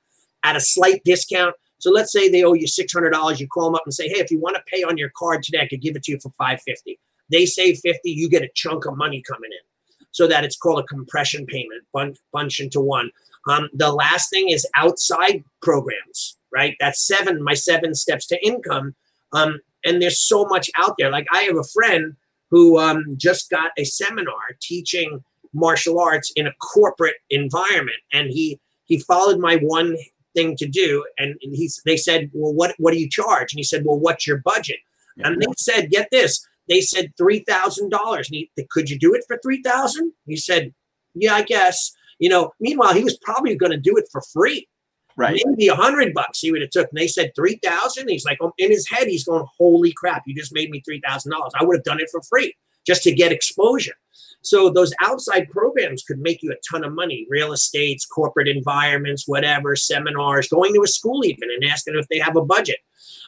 [0.43, 1.53] at a slight discount.
[1.79, 3.41] So let's say they owe you six hundred dollars.
[3.41, 5.43] You call them up and say, "Hey, if you want to pay on your card
[5.43, 6.97] today, I could give it to you for $550."
[7.29, 10.07] They save 50, you get a chunk of money coming in.
[10.11, 13.09] So that it's called a compression payment, bunch, bunch into one.
[13.49, 16.75] Um, the last thing is outside programs, right?
[16.79, 18.95] That's seven, my seven steps to income.
[19.31, 21.11] Um, and there's so much out there.
[21.11, 22.15] Like I have a friend
[22.49, 25.23] who um, just got a seminar teaching
[25.53, 29.97] martial arts in a corporate environment, and he he followed my one
[30.35, 33.53] thing to do, and he's they said, well, what what do you charge?
[33.53, 34.77] And he said, well, what's your budget?
[35.17, 35.27] Yeah.
[35.27, 38.29] And they said, get this, they said three thousand dollars.
[38.29, 40.13] And he, Could you do it for three thousand?
[40.25, 40.73] He said,
[41.13, 42.53] "Yeah, I guess." You know.
[42.59, 44.67] Meanwhile, he was probably going to do it for free.
[45.15, 45.41] Right.
[45.45, 46.89] Maybe a hundred bucks he would have took.
[46.89, 48.09] And they said three thousand.
[48.09, 50.23] He's like, oh, in his head, he's going, "Holy crap!
[50.25, 51.53] You just made me three thousand dollars.
[51.59, 52.55] I would have done it for free
[52.85, 53.93] just to get exposure."
[54.41, 57.25] So those outside programs could make you a ton of money.
[57.29, 62.19] Real estates, corporate environments, whatever, seminars, going to a school even and asking if they
[62.19, 62.79] have a budget.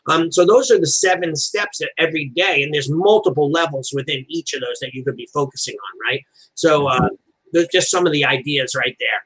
[0.07, 4.25] Um, so those are the seven steps that every day, and there's multiple levels within
[4.27, 6.23] each of those that you could be focusing on, right?
[6.53, 7.09] So uh,
[7.53, 9.23] there's just some of the ideas right there.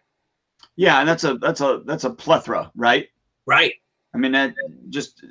[0.80, 3.10] Yeah, and that's a that's a that's a plethora, right?
[3.46, 3.74] Right.
[4.14, 4.56] I mean, that
[4.88, 5.26] just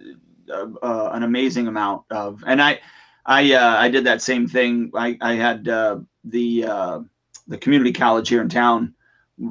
[0.53, 2.80] uh, uh, an amazing amount of, and I,
[3.24, 4.90] I, uh, I did that same thing.
[4.94, 7.01] I, I had uh, the uh,
[7.46, 8.92] the community college here in town.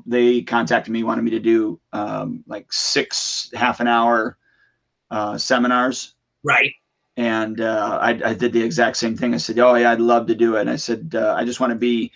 [0.05, 4.37] They contacted me, wanted me to do um, like six half an hour
[5.09, 6.13] uh, seminars.
[6.43, 6.73] Right.
[7.15, 9.33] And uh, I, I, did the exact same thing.
[9.33, 11.59] I said, "Oh yeah, I'd love to do it." And I said, uh, "I just
[11.59, 12.11] want to be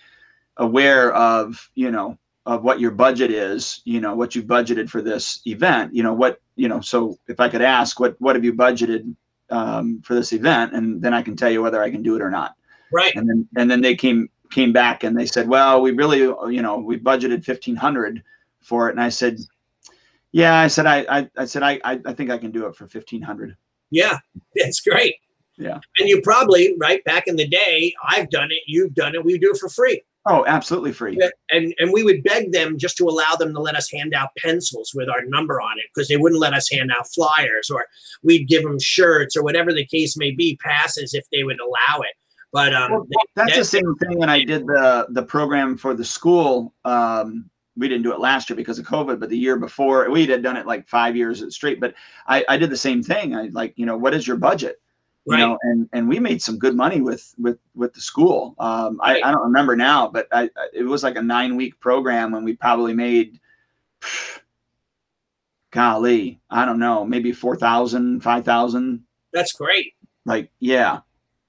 [0.58, 2.16] aware of you know
[2.46, 3.82] of what your budget is.
[3.84, 5.94] You know what you budgeted for this event.
[5.94, 6.80] You know what you know.
[6.80, 9.14] So if I could ask, what what have you budgeted
[9.50, 12.22] um, for this event, and then I can tell you whether I can do it
[12.22, 12.54] or not."
[12.92, 13.14] Right.
[13.14, 16.20] And then and then they came came back and they said, "Well, we really
[16.54, 18.22] you know we budgeted fifteen hundred
[18.60, 19.38] for it." And I said,
[20.32, 22.76] yeah, I said I I, I said I, I I think I can do it
[22.76, 23.56] for fifteen hundred.
[23.90, 24.18] Yeah,
[24.56, 25.16] that's great.
[25.58, 25.78] Yeah.
[25.98, 29.38] And you probably right back in the day, I've done it, you've done it, we
[29.38, 30.02] do it for free.
[30.24, 31.18] Oh, absolutely free.
[31.50, 34.28] And and we would beg them just to allow them to let us hand out
[34.38, 37.86] pencils with our number on it because they wouldn't let us hand out flyers or
[38.22, 42.00] we'd give them shirts or whatever the case may be, passes if they would allow
[42.00, 42.14] it.
[42.52, 45.94] But um, well, that's they, the same thing when I did the the program for
[45.94, 46.72] the school.
[46.84, 50.26] Um, we didn't do it last year because of COVID, but the year before we
[50.26, 51.80] had done it like five years straight.
[51.80, 51.94] But
[52.26, 53.34] I, I did the same thing.
[53.34, 54.76] I like, you know, what is your budget?
[55.24, 55.40] You right.
[55.40, 58.56] know, and and we made some good money with with with the school.
[58.58, 59.22] Um, right.
[59.22, 62.44] I, I don't remember now, but I it was like a nine week program and
[62.44, 63.38] we probably made
[65.70, 69.02] golly, I don't know, maybe 4,000, 5,000.
[69.32, 69.94] That's great.
[70.24, 71.00] Like, yeah.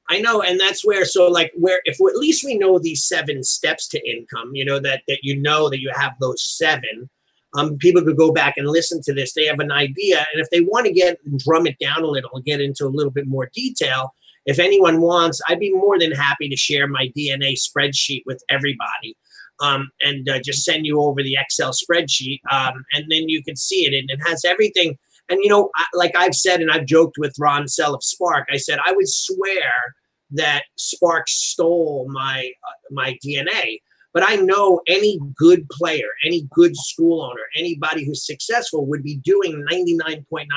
[0.09, 3.41] I know, and that's where so like where if at least we know these seven
[3.41, 7.09] steps to income, you know that that you know that you have those seven.
[7.55, 9.33] Um, people could go back and listen to this.
[9.33, 12.31] They have an idea, and if they want to get drum it down a little
[12.33, 14.13] and get into a little bit more detail,
[14.45, 19.15] if anyone wants, I'd be more than happy to share my DNA spreadsheet with everybody.
[19.61, 23.55] Um, and uh, just send you over the Excel spreadsheet, um, and then you can
[23.55, 24.97] see it, and it has everything
[25.29, 28.47] and you know, I, like I've said, and I've joked with Ron Sell of Spark,
[28.51, 29.95] I said I would swear
[30.31, 33.79] that Spark stole my uh, my DNA.
[34.13, 39.17] But I know any good player, any good school owner, anybody who's successful would be
[39.17, 40.47] doing 99.9%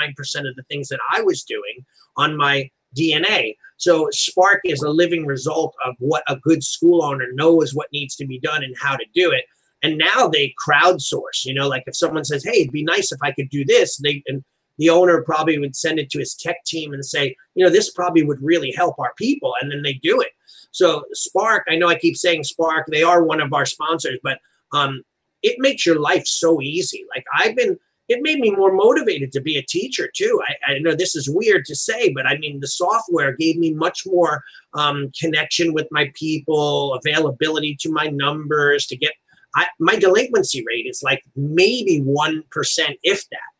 [0.48, 1.84] of the things that I was doing
[2.16, 3.57] on my DNA.
[3.78, 8.14] So Spark is a living result of what a good school owner knows what needs
[8.16, 9.44] to be done and how to do it.
[9.82, 13.18] And now they crowdsource, you know, like if someone says, Hey, it'd be nice if
[13.22, 14.42] I could do this, they and
[14.78, 17.90] the owner probably would send it to his tech team and say, you know, this
[17.90, 19.54] probably would really help our people.
[19.61, 20.30] And then they do it.
[20.77, 24.41] So Spark, I know I keep saying Spark, they are one of our sponsors, but
[24.74, 25.03] um,
[25.43, 27.07] it makes your life so easy.
[27.14, 30.39] Like I've been it made me more motivated to be a teacher too.
[30.47, 33.72] I, I know this is weird to say, but I mean, the software gave me
[33.72, 39.12] much more um, connection with my people, availability to my numbers to get.
[39.57, 43.51] I, my delinquency rate is like maybe one percent, if that.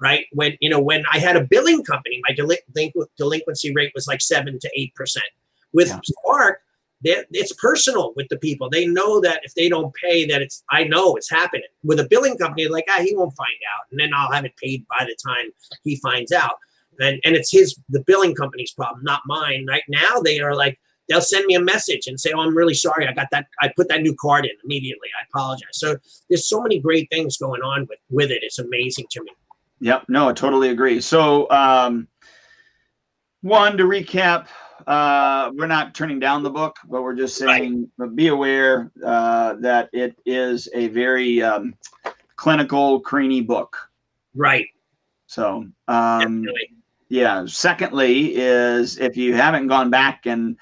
[0.00, 4.08] Right when you know when I had a billing company, my delinqu- delinquency rate was
[4.08, 5.24] like seven to eight percent.
[5.76, 6.00] With yeah.
[6.02, 6.60] Spark,
[7.04, 8.70] it's personal with the people.
[8.70, 11.68] They know that if they don't pay, that it's I know it's happening.
[11.84, 14.56] With a billing company, like ah, he won't find out, and then I'll have it
[14.56, 15.50] paid by the time
[15.84, 16.54] he finds out.
[16.98, 19.66] And and it's his the billing company's problem, not mine.
[19.68, 22.74] Right now, they are like they'll send me a message and say, "Oh, I'm really
[22.74, 23.06] sorry.
[23.06, 23.46] I got that.
[23.60, 25.08] I put that new card in immediately.
[25.20, 25.96] I apologize." So
[26.30, 28.42] there's so many great things going on with with it.
[28.42, 29.30] It's amazing to me.
[29.80, 30.04] Yep.
[30.08, 31.02] No, I totally agree.
[31.02, 32.08] So, um,
[33.42, 34.46] one to recap
[34.86, 38.14] uh, we're not turning down the book, but we're just saying right.
[38.14, 41.74] be aware uh, that it is a very um,
[42.36, 43.76] clinical, creamy book.
[44.34, 44.68] Right.
[45.26, 46.46] So, um,
[47.08, 47.44] yeah.
[47.46, 50.56] Secondly, is if you haven't gone back and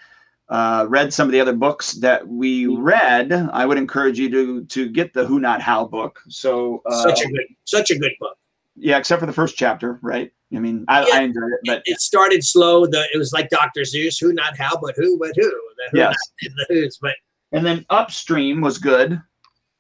[0.49, 4.64] uh, read some of the other books that we read, I would encourage you to
[4.64, 6.20] to get the Who Not How book.
[6.29, 8.39] So, uh, such a good, such a good book.
[8.77, 10.33] Yeah, except for the first chapter, right?
[10.55, 12.87] I mean, I, yeah, I enjoyed it, but it started slow.
[12.87, 13.83] The it was like Dr.
[13.83, 15.43] Seuss, who not how, but who, but who.
[15.43, 16.16] The who yes.
[16.41, 17.14] the who's, but
[17.53, 19.20] and then Upstream was good.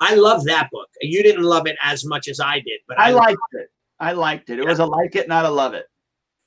[0.00, 0.88] I love that book.
[1.00, 3.60] You didn't love it as much as I did, but I, I liked it.
[3.60, 3.68] it.
[4.00, 4.58] I liked it.
[4.58, 4.68] It yeah.
[4.68, 5.86] was a like it, not a love it.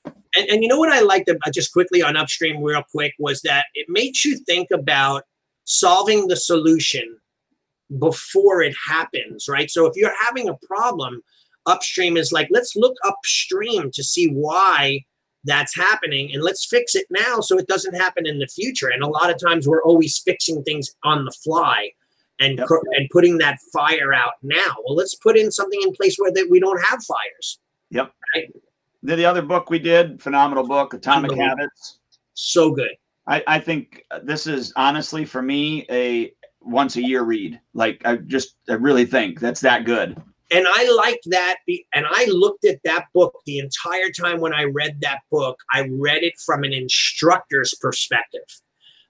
[0.06, 3.42] And, and you know what I liked about just quickly on Upstream, real quick, was
[3.42, 5.24] that it makes you think about
[5.64, 7.18] solving the solution
[8.00, 9.70] before it happens, right?
[9.70, 11.22] So if you're having a problem,
[11.68, 15.04] upstream is like let's look upstream to see why
[15.44, 18.90] that's happening and let's fix it now so it doesn't happen in the future.
[18.90, 21.92] And a lot of times we're always fixing things on the fly
[22.40, 22.68] and yep.
[22.98, 24.76] and putting that fire out now.
[24.86, 27.60] Well let's put in something in place where that we don't have fires.
[27.92, 28.12] Yep.
[28.36, 28.54] Right?
[29.04, 32.00] The, the other book we did phenomenal book atomic habits.
[32.34, 32.92] So good.
[33.28, 37.60] I, I think this is honestly for me a once a year read.
[37.74, 41.58] Like i just i really think that's that good and I liked that.
[41.94, 45.60] And I looked at that book the entire time when I read that book.
[45.74, 48.42] I read it from an instructor's perspective.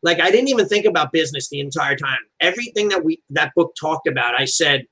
[0.03, 2.19] Like I didn't even think about business the entire time.
[2.39, 4.85] Everything that we that book talked about, I said,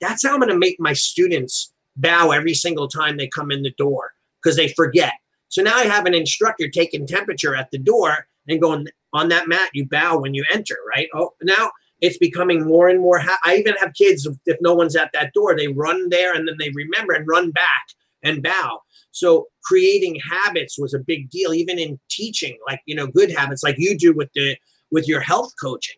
[0.00, 3.62] that's how I'm going to make my students bow every single time they come in
[3.62, 4.12] the door
[4.42, 5.14] because they forget.
[5.48, 9.48] So now I have an instructor taking temperature at the door and going on that
[9.48, 9.70] mat.
[9.72, 11.08] You bow when you enter, right?
[11.14, 11.70] Oh, now
[12.00, 13.18] it's becoming more and more.
[13.18, 16.46] Ha- I even have kids, if no one's at that door, they run there and
[16.46, 17.86] then they remember and run back
[18.22, 18.80] and bow.
[19.10, 23.62] So creating habits was a big deal, even in teaching, like, you know, good habits
[23.62, 24.56] like you do with the,
[24.90, 25.96] with your health coaching,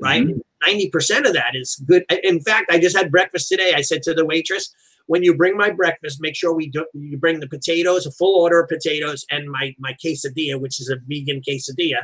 [0.00, 0.24] right?
[0.24, 0.40] Mm-hmm.
[0.68, 2.04] 90% of that is good.
[2.22, 3.72] In fact, I just had breakfast today.
[3.74, 4.74] I said to the waitress,
[5.06, 8.40] when you bring my breakfast, make sure we do, you bring the potatoes, a full
[8.40, 12.02] order of potatoes, and my my quesadilla, which is a vegan quesadilla.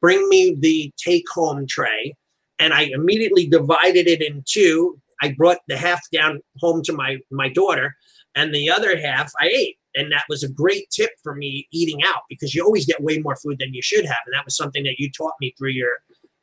[0.00, 2.14] Bring me the take home tray,
[2.58, 5.00] and I immediately divided it in two.
[5.22, 7.96] I brought the half down home to my my daughter,
[8.34, 9.78] and the other half I ate.
[9.96, 13.18] And that was a great tip for me eating out because you always get way
[13.18, 15.70] more food than you should have, and that was something that you taught me through
[15.70, 15.92] your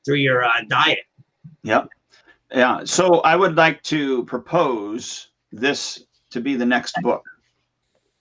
[0.05, 1.05] through your uh, diet.
[1.63, 1.89] Yep.
[2.53, 2.81] Yeah.
[2.85, 7.23] So I would like to propose this to be the next book.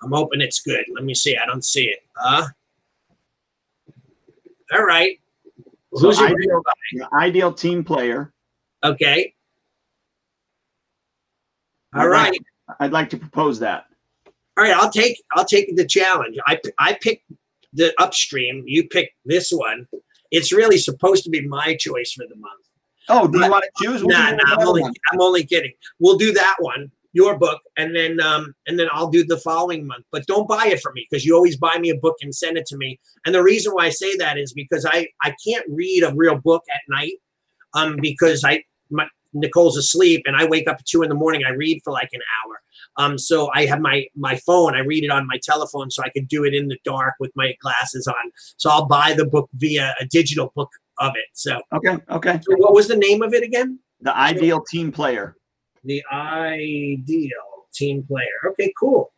[0.03, 0.85] I'm hoping it's good.
[0.95, 1.37] Let me see.
[1.37, 2.01] I don't see it.
[2.23, 2.47] Uh,
[4.73, 5.19] all right.
[5.93, 8.33] Who's so your ideal, ideal team player?
[8.85, 9.35] Okay.
[11.95, 12.33] All I'd right.
[12.33, 13.87] Like, I'd like to propose that.
[14.57, 16.37] All right, I'll take I'll take the challenge.
[16.47, 17.31] I I picked
[17.73, 18.63] the upstream.
[18.67, 19.87] You pick this one.
[20.31, 22.67] It's really supposed to be my choice for the month.
[23.09, 24.05] Oh, do but, you want to choose?
[24.05, 25.73] We'll nah, nah, I'm only I'm only kidding.
[25.99, 29.87] We'll do that one your book and then um and then I'll do the following
[29.87, 30.05] month.
[30.13, 32.57] But don't buy it from me because you always buy me a book and send
[32.57, 33.01] it to me.
[33.27, 36.39] And the reason why I say that is because I I can't read a real
[36.39, 37.15] book at night
[37.75, 41.45] um because I my Nicole's asleep and I wake up at two in the morning.
[41.45, 42.61] I read for like an hour.
[42.97, 44.75] Um, so I have my my phone.
[44.75, 47.31] I read it on my telephone, so I can do it in the dark with
[47.37, 48.33] my glasses on.
[48.57, 51.27] So I'll buy the book via a digital book of it.
[51.33, 52.41] So okay, okay.
[52.43, 53.79] So what was the name of it again?
[54.01, 55.37] The Ideal Team Player
[55.85, 57.31] the ideal
[57.73, 58.27] team player.
[58.49, 59.13] Okay, cool.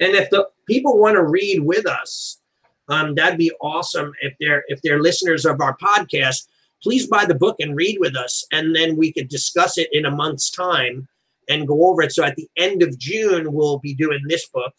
[0.00, 2.40] And if the people want to read with us,
[2.88, 4.12] um, that'd be awesome.
[4.20, 6.46] If they're if they're listeners of our podcast,
[6.82, 10.04] please buy the book and read with us, and then we could discuss it in
[10.04, 11.08] a month's time
[11.48, 12.12] and go over it.
[12.12, 14.72] So at the end of June, we'll be doing this book,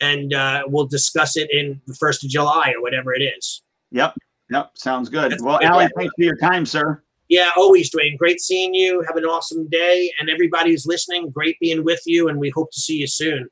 [0.00, 3.62] and uh, we'll discuss it in the first of July or whatever it is.
[3.92, 4.14] Yep.
[4.50, 4.70] Yep.
[4.74, 5.32] Sounds good.
[5.32, 7.02] That's well, Allie, thanks for your time, sir.
[7.32, 8.18] Yeah, always, Duane.
[8.18, 9.02] Great seeing you.
[9.06, 10.12] Have an awesome day.
[10.20, 12.28] And everybody who's listening, great being with you.
[12.28, 13.48] And we hope to see you soon.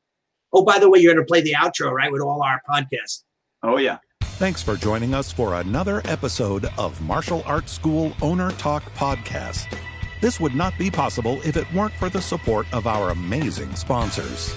[0.53, 3.23] Oh, by the way, you're going to play the outro, right, with all our podcasts.
[3.63, 3.97] Oh, yeah.
[4.21, 9.75] Thanks for joining us for another episode of Martial Arts School Owner Talk Podcast.
[10.21, 14.55] This would not be possible if it weren't for the support of our amazing sponsors.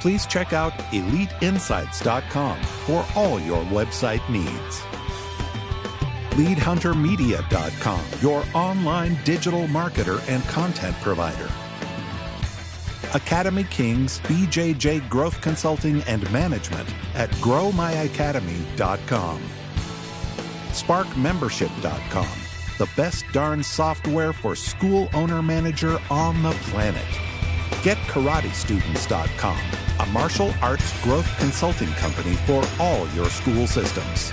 [0.00, 4.82] Please check out EliteInsights.com for all your website needs.
[6.32, 11.50] LeadHunterMedia.com, your online digital marketer and content provider.
[13.14, 19.42] Academy Kings BJJ Growth Consulting and Management at GrowMyAcademy.com.
[20.70, 22.38] SparkMembership.com,
[22.78, 27.04] the best darn software for school owner manager on the planet.
[27.82, 29.58] GetKarateStudents.com,
[30.00, 34.32] a martial arts growth consulting company for all your school systems.